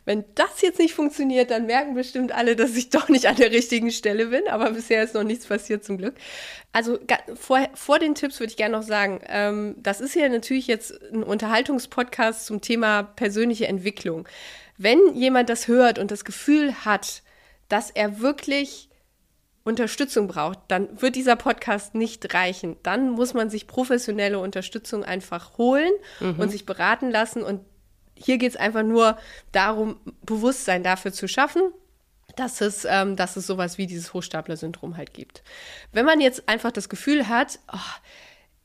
wenn 0.06 0.25
das 0.36 0.62
jetzt 0.62 0.80
nicht 0.80 0.94
funktioniert, 0.94 1.51
dann 1.51 1.66
merken 1.66 1.94
bestimmt 1.94 2.32
alle, 2.32 2.56
dass 2.56 2.75
ich 2.75 2.90
doch 2.90 3.10
nicht 3.10 3.28
an 3.28 3.36
der 3.36 3.51
richtigen 3.51 3.92
Stelle 3.92 4.28
bin. 4.28 4.48
Aber 4.50 4.72
bisher 4.72 5.04
ist 5.04 5.13
noch 5.13 5.24
nichts 5.24 5.46
passiert 5.46 5.84
zum 5.84 5.98
Glück. 5.98 6.16
Also 6.72 7.00
vor, 7.36 7.68
vor 7.74 8.00
den 8.00 8.16
Tipps 8.16 8.40
würde 8.40 8.51
ich 8.51 8.58
gerne 8.58 8.78
noch 8.78 8.84
sagen, 8.84 9.22
ähm, 9.28 9.75
das 9.78 10.01
ist 10.01 10.16
ja 10.16 10.28
natürlich 10.30 10.68
jetzt 10.68 10.94
ein 11.12 11.24
Unterhaltungspodcast 11.24 12.46
zum 12.46 12.62
Thema 12.62 13.04
persönliche 13.04 13.68
Entwicklung. 13.68 14.28
wenn 14.78 15.13
jemand 15.13 15.50
das 15.50 15.68
hört 15.68 16.00
und 16.00 16.10
das 16.10 16.25
Gefühl 16.25 16.74
hat, 16.86 17.22
dass 17.70 17.92
er 17.92 18.20
wirklich 18.20 18.90
Unterstützung 19.63 20.27
braucht, 20.27 20.60
dann 20.70 21.01
wird 21.01 21.15
dieser 21.15 21.36
Podcast 21.36 21.94
nicht 21.94 22.34
reichen. 22.34 22.77
Dann 22.84 23.12
muss 23.12 23.34
man 23.34 23.50
sich 23.50 23.68
professionelle 23.68 24.39
Unterstützung 24.39 25.03
einfach 25.03 25.58
holen 25.58 25.91
mhm. 26.20 26.39
und 26.39 26.50
sich 26.50 26.65
beraten 26.65 27.12
lassen. 27.12 27.44
Und 27.44 27.62
hier 28.15 28.38
geht 28.38 28.51
es 28.51 28.58
einfach 28.58 28.84
nur 28.84 29.18
darum, 29.51 30.00
Bewusstsein 30.24 30.84
dafür 30.84 31.13
zu 31.13 31.27
schaffen, 31.27 31.62
dass 32.36 32.62
es, 32.62 32.86
ähm, 32.89 33.15
dass 33.15 33.36
es 33.36 33.46
sowas 33.46 33.77
wie 33.77 33.86
dieses 33.86 34.13
Hochstapler-Syndrom 34.13 34.98
halt 34.98 35.13
gibt. 35.13 35.44
Wenn 35.91 36.06
man 36.06 36.22
jetzt 36.22 36.50
einfach 36.50 36.72
das 36.72 36.89
Gefühl 36.89 37.27
hat, 37.27 37.60
oh, 37.72 37.77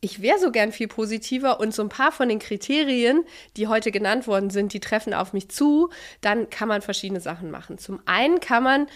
ich 0.00 0.22
wäre 0.22 0.38
so 0.38 0.50
gern 0.50 0.72
viel 0.72 0.88
positiver 0.88 1.58
und 1.58 1.74
so 1.74 1.82
ein 1.82 1.88
paar 1.88 2.12
von 2.12 2.28
den 2.28 2.38
Kriterien, 2.38 3.24
die 3.56 3.66
heute 3.66 3.90
genannt 3.90 4.26
worden 4.26 4.50
sind, 4.50 4.72
die 4.72 4.80
treffen 4.80 5.14
auf 5.14 5.32
mich 5.32 5.48
zu, 5.48 5.90
dann 6.20 6.48
kann 6.48 6.68
man 6.68 6.82
verschiedene 6.82 7.20
Sachen 7.20 7.50
machen. 7.50 7.78
Zum 7.78 8.00
einen 8.06 8.40
kann 8.40 8.62
man 8.62 8.86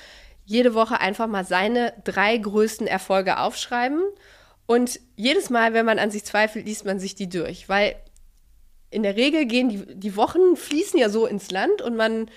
jede 0.50 0.74
Woche 0.74 1.00
einfach 1.00 1.28
mal 1.28 1.44
seine 1.44 1.92
drei 2.02 2.36
größten 2.36 2.88
Erfolge 2.88 3.38
aufschreiben 3.38 4.02
und 4.66 4.98
jedes 5.14 5.48
Mal, 5.48 5.74
wenn 5.74 5.86
man 5.86 6.00
an 6.00 6.10
sich 6.10 6.24
zweifelt, 6.24 6.66
liest 6.66 6.84
man 6.84 6.98
sich 6.98 7.14
die 7.14 7.28
durch, 7.28 7.68
weil 7.68 7.94
in 8.90 9.04
der 9.04 9.14
Regel 9.14 9.46
gehen 9.46 9.68
die, 9.68 9.94
die 9.94 10.16
Wochen 10.16 10.56
fließen 10.56 10.98
ja 10.98 11.08
so 11.08 11.24
ins 11.26 11.52
Land 11.52 11.82
und 11.82 11.94
man 11.94 12.28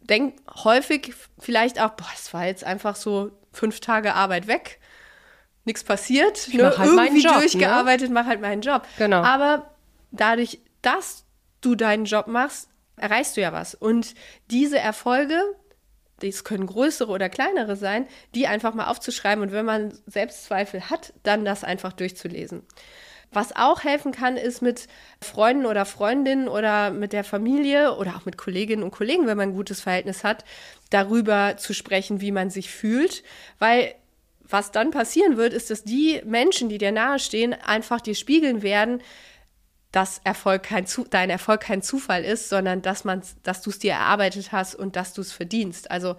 denkt 0.00 0.40
häufig 0.64 1.12
vielleicht 1.38 1.78
auch, 1.78 1.90
boah, 1.90 2.08
das 2.12 2.32
war 2.32 2.46
jetzt 2.46 2.64
einfach 2.64 2.96
so 2.96 3.30
fünf 3.52 3.80
Tage 3.80 4.14
Arbeit 4.14 4.46
weg, 4.46 4.80
nichts 5.66 5.84
passiert, 5.84 6.48
ne? 6.54 6.78
halt 6.78 6.88
irgendwie 6.88 7.22
Job, 7.22 7.34
ne? 7.34 7.40
durchgearbeitet, 7.40 8.08
ne? 8.08 8.14
mach 8.14 8.24
halt 8.24 8.40
meinen 8.40 8.62
Job. 8.62 8.86
Genau. 8.96 9.20
Aber 9.20 9.70
dadurch, 10.12 10.60
dass 10.80 11.26
du 11.60 11.74
deinen 11.74 12.06
Job 12.06 12.26
machst, 12.26 12.70
erreichst 12.96 13.36
du 13.36 13.42
ja 13.42 13.52
was. 13.52 13.74
Und 13.74 14.14
diese 14.50 14.78
Erfolge, 14.78 15.42
das 16.20 16.44
können 16.44 16.66
größere 16.66 17.10
oder 17.10 17.28
kleinere 17.28 17.76
sein, 17.76 18.06
die 18.34 18.46
einfach 18.46 18.74
mal 18.74 18.88
aufzuschreiben 18.88 19.42
und 19.42 19.52
wenn 19.52 19.64
man 19.64 19.92
Selbstzweifel 20.06 20.90
hat, 20.90 21.12
dann 21.22 21.44
das 21.44 21.64
einfach 21.64 21.92
durchzulesen. 21.92 22.62
Was 23.30 23.54
auch 23.54 23.84
helfen 23.84 24.12
kann, 24.12 24.38
ist 24.38 24.62
mit 24.62 24.88
Freunden 25.20 25.66
oder 25.66 25.84
Freundinnen 25.84 26.48
oder 26.48 26.90
mit 26.90 27.12
der 27.12 27.24
Familie 27.24 27.96
oder 27.96 28.16
auch 28.16 28.24
mit 28.24 28.38
Kolleginnen 28.38 28.82
und 28.82 28.90
Kollegen, 28.90 29.26
wenn 29.26 29.36
man 29.36 29.50
ein 29.50 29.54
gutes 29.54 29.82
Verhältnis 29.82 30.24
hat, 30.24 30.44
darüber 30.88 31.56
zu 31.58 31.74
sprechen, 31.74 32.22
wie 32.22 32.32
man 32.32 32.48
sich 32.48 32.70
fühlt, 32.70 33.22
weil 33.58 33.94
was 34.50 34.72
dann 34.72 34.90
passieren 34.90 35.36
wird, 35.36 35.52
ist, 35.52 35.70
dass 35.70 35.84
die 35.84 36.22
Menschen, 36.24 36.70
die 36.70 36.78
dir 36.78 36.90
nahestehen, 36.90 37.52
einfach 37.52 38.00
dir 38.00 38.14
spiegeln 38.14 38.62
werden, 38.62 39.02
dass 39.92 40.20
Erfolg 40.24 40.64
kein 40.64 40.86
dein 41.10 41.30
Erfolg 41.30 41.62
kein 41.62 41.82
Zufall 41.82 42.24
ist, 42.24 42.48
sondern 42.48 42.82
dass 42.82 43.04
dass 43.42 43.62
du 43.62 43.70
es 43.70 43.78
dir 43.78 43.92
erarbeitet 43.92 44.52
hast 44.52 44.74
und 44.74 44.96
dass 44.96 45.14
du 45.14 45.22
es 45.22 45.32
verdienst. 45.32 45.90
Also 45.90 46.16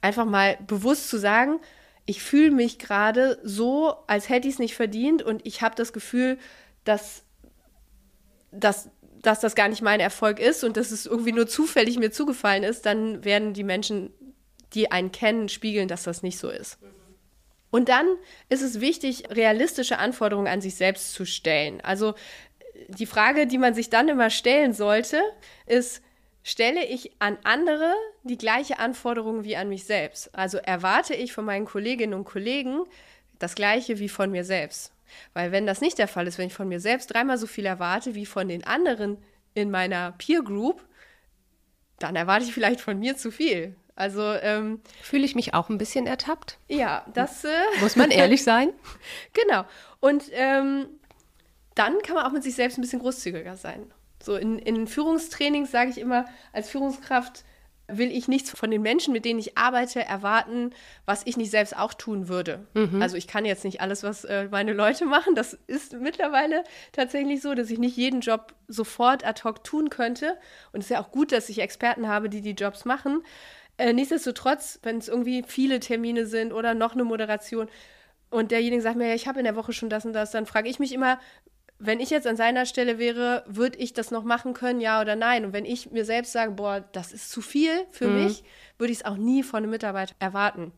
einfach 0.00 0.24
mal 0.24 0.58
bewusst 0.66 1.08
zu 1.08 1.18
sagen, 1.18 1.60
ich 2.06 2.22
fühle 2.22 2.50
mich 2.50 2.78
gerade 2.78 3.38
so, 3.42 3.94
als 4.06 4.28
hätte 4.28 4.48
ich 4.48 4.54
es 4.54 4.60
nicht 4.60 4.74
verdient 4.74 5.22
und 5.22 5.46
ich 5.46 5.62
habe 5.62 5.74
das 5.76 5.92
Gefühl, 5.92 6.38
dass, 6.84 7.22
dass, 8.50 8.88
dass 9.20 9.40
das 9.40 9.54
gar 9.54 9.68
nicht 9.68 9.82
mein 9.82 10.00
Erfolg 10.00 10.40
ist 10.40 10.64
und 10.64 10.76
dass 10.76 10.90
es 10.90 11.06
irgendwie 11.06 11.32
nur 11.32 11.46
zufällig 11.46 11.98
mir 11.98 12.10
zugefallen 12.10 12.64
ist, 12.64 12.86
dann 12.86 13.24
werden 13.24 13.54
die 13.54 13.62
Menschen, 13.62 14.12
die 14.74 14.90
einen 14.90 15.12
kennen, 15.12 15.48
spiegeln, 15.48 15.86
dass 15.86 16.02
das 16.02 16.22
nicht 16.22 16.38
so 16.38 16.48
ist. 16.50 16.78
Und 17.70 17.88
dann 17.88 18.06
ist 18.50 18.60
es 18.60 18.80
wichtig, 18.80 19.30
realistische 19.30 19.98
Anforderungen 19.98 20.46
an 20.46 20.60
sich 20.60 20.74
selbst 20.74 21.14
zu 21.14 21.24
stellen. 21.24 21.80
Also 21.80 22.14
die 22.88 23.06
Frage, 23.06 23.46
die 23.46 23.58
man 23.58 23.74
sich 23.74 23.90
dann 23.90 24.08
immer 24.08 24.30
stellen 24.30 24.72
sollte, 24.72 25.20
ist, 25.66 26.02
stelle 26.42 26.84
ich 26.84 27.12
an 27.18 27.38
andere 27.44 27.92
die 28.22 28.38
gleiche 28.38 28.78
Anforderung 28.78 29.44
wie 29.44 29.56
an 29.56 29.68
mich 29.68 29.84
selbst. 29.84 30.34
Also 30.34 30.58
erwarte 30.58 31.14
ich 31.14 31.32
von 31.32 31.44
meinen 31.44 31.66
Kolleginnen 31.66 32.14
und 32.14 32.24
Kollegen 32.24 32.84
das 33.38 33.54
gleiche 33.54 33.98
wie 33.98 34.08
von 34.08 34.30
mir 34.30 34.44
selbst. 34.44 34.92
Weil 35.34 35.52
wenn 35.52 35.66
das 35.66 35.80
nicht 35.80 35.98
der 35.98 36.08
Fall 36.08 36.26
ist, 36.26 36.38
wenn 36.38 36.46
ich 36.46 36.54
von 36.54 36.68
mir 36.68 36.80
selbst 36.80 37.12
dreimal 37.12 37.38
so 37.38 37.46
viel 37.46 37.66
erwarte 37.66 38.14
wie 38.14 38.26
von 38.26 38.48
den 38.48 38.64
anderen 38.64 39.18
in 39.54 39.70
meiner 39.70 40.12
Peer 40.12 40.42
Group, 40.42 40.84
dann 41.98 42.16
erwarte 42.16 42.44
ich 42.44 42.52
vielleicht 42.52 42.80
von 42.80 42.98
mir 42.98 43.16
zu 43.16 43.30
viel. 43.30 43.76
Also 43.94 44.22
ähm, 44.22 44.80
fühle 45.02 45.24
ich 45.24 45.34
mich 45.34 45.52
auch 45.54 45.68
ein 45.68 45.76
bisschen 45.78 46.06
ertappt. 46.06 46.58
Ja, 46.68 47.04
das 47.12 47.44
äh, 47.44 47.50
muss 47.80 47.94
man 47.94 48.10
ehrlich 48.10 48.42
sein. 48.44 48.72
genau. 49.34 49.64
Und 50.00 50.24
ähm, 50.32 50.86
dann 51.74 52.00
kann 52.02 52.14
man 52.14 52.26
auch 52.26 52.32
mit 52.32 52.42
sich 52.42 52.54
selbst 52.54 52.78
ein 52.78 52.82
bisschen 52.82 53.00
großzügiger 53.00 53.56
sein. 53.56 53.90
So 54.22 54.36
in, 54.36 54.58
in 54.58 54.86
Führungstrainings 54.86 55.70
sage 55.70 55.90
ich 55.90 55.98
immer, 55.98 56.26
als 56.52 56.70
Führungskraft 56.70 57.44
will 57.88 58.10
ich 58.10 58.28
nichts 58.28 58.50
von 58.50 58.70
den 58.70 58.82
Menschen, 58.82 59.12
mit 59.12 59.24
denen 59.24 59.40
ich 59.40 59.58
arbeite, 59.58 60.04
erwarten, 60.04 60.70
was 61.04 61.22
ich 61.26 61.36
nicht 61.36 61.50
selbst 61.50 61.76
auch 61.76 61.92
tun 61.92 62.28
würde. 62.28 62.66
Mhm. 62.74 63.02
Also 63.02 63.16
ich 63.16 63.26
kann 63.26 63.44
jetzt 63.44 63.64
nicht 63.64 63.80
alles, 63.80 64.02
was 64.02 64.24
äh, 64.24 64.48
meine 64.50 64.72
Leute 64.72 65.04
machen. 65.06 65.34
Das 65.34 65.54
ist 65.66 65.94
mittlerweile 65.94 66.64
tatsächlich 66.92 67.42
so, 67.42 67.54
dass 67.54 67.70
ich 67.70 67.78
nicht 67.78 67.96
jeden 67.96 68.20
Job 68.20 68.54
sofort 68.68 69.26
ad 69.26 69.42
hoc 69.44 69.64
tun 69.64 69.90
könnte. 69.90 70.38
Und 70.72 70.80
es 70.80 70.86
ist 70.86 70.90
ja 70.90 71.02
auch 71.02 71.10
gut, 71.10 71.32
dass 71.32 71.48
ich 71.48 71.60
Experten 71.60 72.08
habe, 72.08 72.28
die 72.28 72.40
die 72.40 72.52
Jobs 72.52 72.84
machen. 72.84 73.22
Äh, 73.78 73.92
nichtsdestotrotz, 73.92 74.78
wenn 74.82 74.98
es 74.98 75.08
irgendwie 75.08 75.42
viele 75.46 75.80
Termine 75.80 76.26
sind 76.26 76.52
oder 76.52 76.74
noch 76.74 76.92
eine 76.92 77.04
Moderation 77.04 77.68
und 78.30 78.50
derjenige 78.50 78.80
sagt 78.80 78.96
mir, 78.96 79.08
ja, 79.08 79.14
ich 79.14 79.28
habe 79.28 79.40
in 79.40 79.44
der 79.44 79.56
Woche 79.56 79.74
schon 79.74 79.90
das 79.90 80.06
und 80.06 80.14
das, 80.14 80.30
dann 80.30 80.46
frage 80.46 80.68
ich 80.68 80.78
mich 80.78 80.92
immer, 80.92 81.18
wenn 81.84 82.00
ich 82.00 82.10
jetzt 82.10 82.26
an 82.26 82.36
seiner 82.36 82.64
Stelle 82.64 82.98
wäre, 82.98 83.44
würde 83.46 83.78
ich 83.78 83.92
das 83.92 84.10
noch 84.10 84.22
machen 84.22 84.54
können, 84.54 84.80
ja 84.80 85.00
oder 85.00 85.16
nein? 85.16 85.44
Und 85.44 85.52
wenn 85.52 85.64
ich 85.64 85.90
mir 85.90 86.04
selbst 86.04 86.32
sage, 86.32 86.52
boah, 86.52 86.84
das 86.92 87.12
ist 87.12 87.30
zu 87.30 87.40
viel 87.40 87.72
für 87.90 88.06
mhm. 88.06 88.24
mich, 88.24 88.44
würde 88.78 88.92
ich 88.92 89.00
es 89.00 89.04
auch 89.04 89.16
nie 89.16 89.42
von 89.42 89.58
einem 89.58 89.70
Mitarbeiter 89.70 90.14
erwarten. 90.20 90.72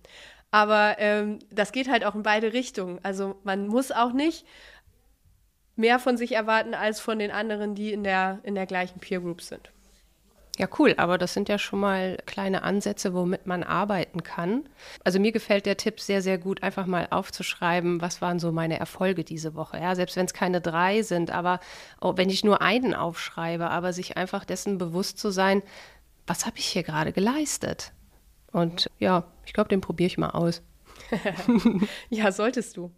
Aber 0.50 0.96
ähm, 0.98 1.40
das 1.50 1.72
geht 1.72 1.90
halt 1.90 2.04
auch 2.04 2.14
in 2.14 2.22
beide 2.22 2.52
Richtungen. 2.52 3.00
Also 3.02 3.36
man 3.44 3.66
muss 3.66 3.92
auch 3.92 4.12
nicht 4.12 4.46
mehr 5.76 5.98
von 5.98 6.16
sich 6.16 6.32
erwarten 6.32 6.74
als 6.74 7.00
von 7.00 7.18
den 7.18 7.30
anderen, 7.30 7.74
die 7.74 7.92
in 7.92 8.04
der, 8.04 8.40
in 8.42 8.54
der 8.54 8.66
gleichen 8.66 9.00
Peer 9.00 9.20
Group 9.20 9.42
sind. 9.42 9.72
Ja, 10.56 10.68
cool, 10.78 10.94
aber 10.98 11.18
das 11.18 11.34
sind 11.34 11.48
ja 11.48 11.58
schon 11.58 11.80
mal 11.80 12.16
kleine 12.26 12.62
Ansätze, 12.62 13.12
womit 13.12 13.44
man 13.46 13.64
arbeiten 13.64 14.22
kann. 14.22 14.68
Also 15.02 15.18
mir 15.18 15.32
gefällt 15.32 15.66
der 15.66 15.76
Tipp 15.76 15.98
sehr, 16.00 16.22
sehr 16.22 16.38
gut, 16.38 16.62
einfach 16.62 16.86
mal 16.86 17.08
aufzuschreiben, 17.10 18.00
was 18.00 18.22
waren 18.22 18.38
so 18.38 18.52
meine 18.52 18.78
Erfolge 18.78 19.24
diese 19.24 19.56
Woche. 19.56 19.78
Ja, 19.80 19.96
selbst 19.96 20.14
wenn 20.16 20.26
es 20.26 20.32
keine 20.32 20.60
drei 20.60 21.02
sind, 21.02 21.32
aber 21.32 21.58
auch 22.00 22.16
wenn 22.18 22.30
ich 22.30 22.44
nur 22.44 22.62
einen 22.62 22.94
aufschreibe, 22.94 23.68
aber 23.68 23.92
sich 23.92 24.16
einfach 24.16 24.44
dessen 24.44 24.78
bewusst 24.78 25.18
zu 25.18 25.30
sein, 25.30 25.60
was 26.26 26.46
habe 26.46 26.58
ich 26.58 26.66
hier 26.66 26.84
gerade 26.84 27.12
geleistet? 27.12 27.92
Und 28.52 28.88
ja, 29.00 29.24
ich 29.46 29.54
glaube, 29.54 29.68
den 29.68 29.80
probiere 29.80 30.06
ich 30.06 30.18
mal 30.18 30.30
aus. 30.30 30.62
ja, 32.10 32.32
solltest 32.32 32.76
du. 32.76 32.90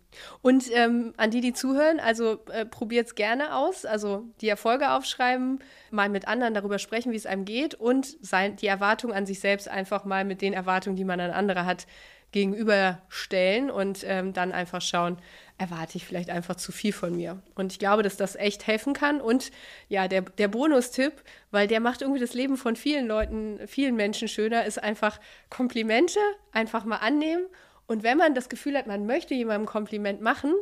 Und 0.42 0.64
ähm, 0.72 1.12
an 1.16 1.30
die, 1.30 1.40
die 1.40 1.52
zuhören, 1.52 2.00
also 2.00 2.44
äh, 2.50 2.64
probiert 2.64 3.08
es 3.08 3.14
gerne 3.14 3.54
aus. 3.54 3.84
Also 3.84 4.24
die 4.40 4.48
Erfolge 4.48 4.92
aufschreiben, 4.92 5.60
mal 5.90 6.08
mit 6.08 6.28
anderen 6.28 6.54
darüber 6.54 6.78
sprechen, 6.78 7.12
wie 7.12 7.16
es 7.16 7.26
einem 7.26 7.44
geht 7.44 7.74
und 7.74 8.16
sein, 8.20 8.56
die 8.56 8.66
Erwartung 8.66 9.12
an 9.12 9.26
sich 9.26 9.40
selbst 9.40 9.68
einfach 9.68 10.04
mal 10.04 10.24
mit 10.24 10.42
den 10.42 10.52
Erwartungen, 10.52 10.96
die 10.96 11.04
man 11.04 11.20
an 11.20 11.30
andere 11.30 11.66
hat, 11.66 11.86
gegenüberstellen 12.32 13.70
und 13.70 14.04
ähm, 14.06 14.32
dann 14.32 14.52
einfach 14.52 14.82
schauen, 14.82 15.16
erwarte 15.58 15.96
ich 15.96 16.04
vielleicht 16.04 16.28
einfach 16.28 16.56
zu 16.56 16.70
viel 16.70 16.92
von 16.92 17.16
mir. 17.16 17.40
Und 17.54 17.72
ich 17.72 17.78
glaube, 17.78 18.02
dass 18.02 18.16
das 18.16 18.36
echt 18.36 18.66
helfen 18.66 18.92
kann. 18.92 19.20
Und 19.20 19.50
ja, 19.88 20.06
der, 20.06 20.22
der 20.22 20.48
Bonustipp, 20.48 21.12
weil 21.50 21.66
der 21.66 21.80
macht 21.80 22.02
irgendwie 22.02 22.20
das 22.20 22.34
Leben 22.34 22.56
von 22.56 22.76
vielen 22.76 23.06
Leuten, 23.06 23.60
vielen 23.66 23.96
Menschen 23.96 24.28
schöner, 24.28 24.66
ist 24.66 24.82
einfach 24.82 25.18
Komplimente 25.48 26.18
einfach 26.52 26.84
mal 26.84 26.96
annehmen 26.96 27.46
und 27.86 28.02
wenn 28.02 28.18
man 28.18 28.34
das 28.34 28.48
Gefühl 28.48 28.76
hat, 28.76 28.86
man 28.86 29.06
möchte 29.06 29.34
jemandem 29.34 29.62
ein 29.62 29.66
Kompliment 29.66 30.20
machen, 30.20 30.52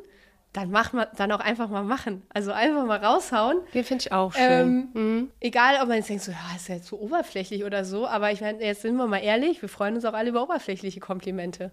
dann 0.54 0.70
macht 0.70 0.94
man 0.94 1.06
dann 1.16 1.32
auch 1.32 1.40
einfach 1.40 1.68
mal 1.68 1.82
machen. 1.82 2.22
Also 2.32 2.52
einfach 2.52 2.86
mal 2.86 3.04
raushauen. 3.04 3.58
Den 3.74 3.82
finde 3.82 4.02
ich 4.02 4.12
auch 4.12 4.32
schön. 4.32 4.90
Ähm, 4.94 5.02
mhm. 5.02 5.30
Egal, 5.40 5.82
ob 5.82 5.88
man 5.88 5.96
jetzt 5.96 6.08
denkt, 6.08 6.22
so, 6.22 6.30
ja, 6.30 6.38
ist 6.54 6.68
ja 6.68 6.76
jetzt 6.76 6.86
so 6.86 6.98
oberflächlich 6.98 7.64
oder 7.64 7.84
so, 7.84 8.06
aber 8.06 8.30
ich 8.30 8.40
meine, 8.40 8.62
jetzt 8.62 8.82
sind 8.82 8.96
wir 8.96 9.08
mal 9.08 9.18
ehrlich, 9.18 9.60
wir 9.62 9.68
freuen 9.68 9.96
uns 9.96 10.04
auch 10.04 10.14
alle 10.14 10.30
über 10.30 10.42
oberflächliche 10.44 11.00
Komplimente. 11.00 11.72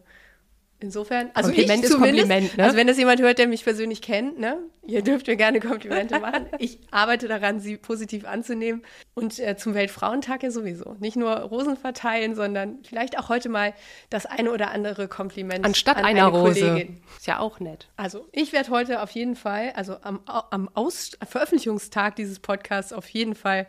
Insofern, 0.82 1.30
also 1.36 1.50
Kompliment 1.50 1.84
ich 1.84 1.89
ist 1.91 1.98
Kompliment, 1.98 2.58
ne? 2.58 2.63
Also 2.63 2.76
wenn 2.76 2.88
das 2.88 2.98
jemand 2.98 3.22
hört, 3.22 3.38
der 3.38 3.48
mich 3.48 3.63
persönlich 3.63 4.02
kennt, 4.02 4.39
ne? 4.39 4.58
Ihr 4.84 5.04
dürft 5.04 5.28
mir 5.28 5.36
gerne 5.36 5.60
Komplimente 5.60 6.20
machen. 6.20 6.48
Ich 6.58 6.80
arbeite 6.89 7.28
daran, 7.28 7.60
sie 7.60 7.78
positiv 7.78 8.26
anzunehmen. 8.26 8.82
Und 9.13 9.38
äh, 9.39 9.56
zum 9.56 9.76
Weltfrauentag 9.76 10.41
ja 10.41 10.50
sowieso. 10.50 10.96
Nicht 11.00 11.15
nur 11.15 11.32
Rosen 11.36 11.78
verteilen, 11.78 12.34
sondern 12.34 12.80
vielleicht 12.84 13.20
auch 13.20 13.30
heute 13.30 13.50
mal 13.50 13.74
das 14.10 14.26
eine 14.26 14.52
oder 14.52 14.72
andere 14.72 15.08
Kompliment 15.08 15.63
Anstatt 15.63 15.98
an 15.98 16.06
einer 16.06 16.28
eine 16.28 16.38
Rose. 16.38 16.62
Kollegin. 16.62 17.04
Ist 17.15 17.28
ja 17.28 17.39
auch 17.39 17.60
nett. 17.60 17.88
Also 17.96 18.28
ich 18.32 18.52
werde 18.52 18.72
heute 18.72 19.04
auf 19.04 19.12
jeden 19.12 19.36
Fall, 19.36 19.74
also 19.76 19.98
am, 20.02 20.22
am 20.26 20.67
Aus 20.74 21.12
Veröffentlichungstag 21.28 22.15
dieses 22.15 22.39
Podcasts 22.39 22.91
auf 22.91 23.08
jeden 23.10 23.36
Fall, 23.36 23.67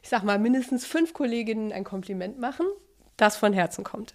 ich 0.00 0.10
sag 0.10 0.22
mal, 0.22 0.38
mindestens 0.38 0.86
fünf 0.86 1.12
Kolleginnen 1.12 1.72
ein 1.72 1.82
Kompliment 1.82 2.38
machen, 2.38 2.66
das 3.16 3.36
von 3.36 3.52
Herzen 3.52 3.82
kommt. 3.82 4.14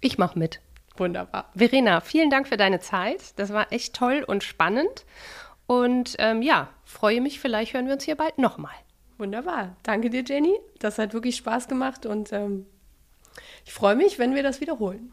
Ich 0.00 0.18
mache 0.18 0.38
mit. 0.38 0.60
Wunderbar. 0.98 1.50
Verena, 1.54 2.00
vielen 2.00 2.30
Dank 2.30 2.48
für 2.48 2.56
deine 2.56 2.80
Zeit. 2.80 3.38
Das 3.38 3.52
war 3.52 3.72
echt 3.72 3.94
toll 3.94 4.24
und 4.26 4.42
spannend. 4.44 5.04
Und 5.66 6.16
ähm, 6.18 6.42
ja, 6.42 6.68
freue 6.84 7.20
mich, 7.20 7.40
vielleicht 7.40 7.74
hören 7.74 7.86
wir 7.86 7.94
uns 7.94 8.04
hier 8.04 8.16
bald 8.16 8.38
nochmal. 8.38 8.74
Wunderbar. 9.18 9.76
Danke 9.82 10.10
dir, 10.10 10.22
Jenny. 10.24 10.58
Das 10.78 10.98
hat 10.98 11.12
wirklich 11.12 11.36
Spaß 11.36 11.68
gemacht 11.68 12.06
und 12.06 12.32
ähm, 12.32 12.66
ich 13.64 13.72
freue 13.72 13.96
mich, 13.96 14.18
wenn 14.18 14.34
wir 14.34 14.42
das 14.42 14.60
wiederholen. 14.60 15.12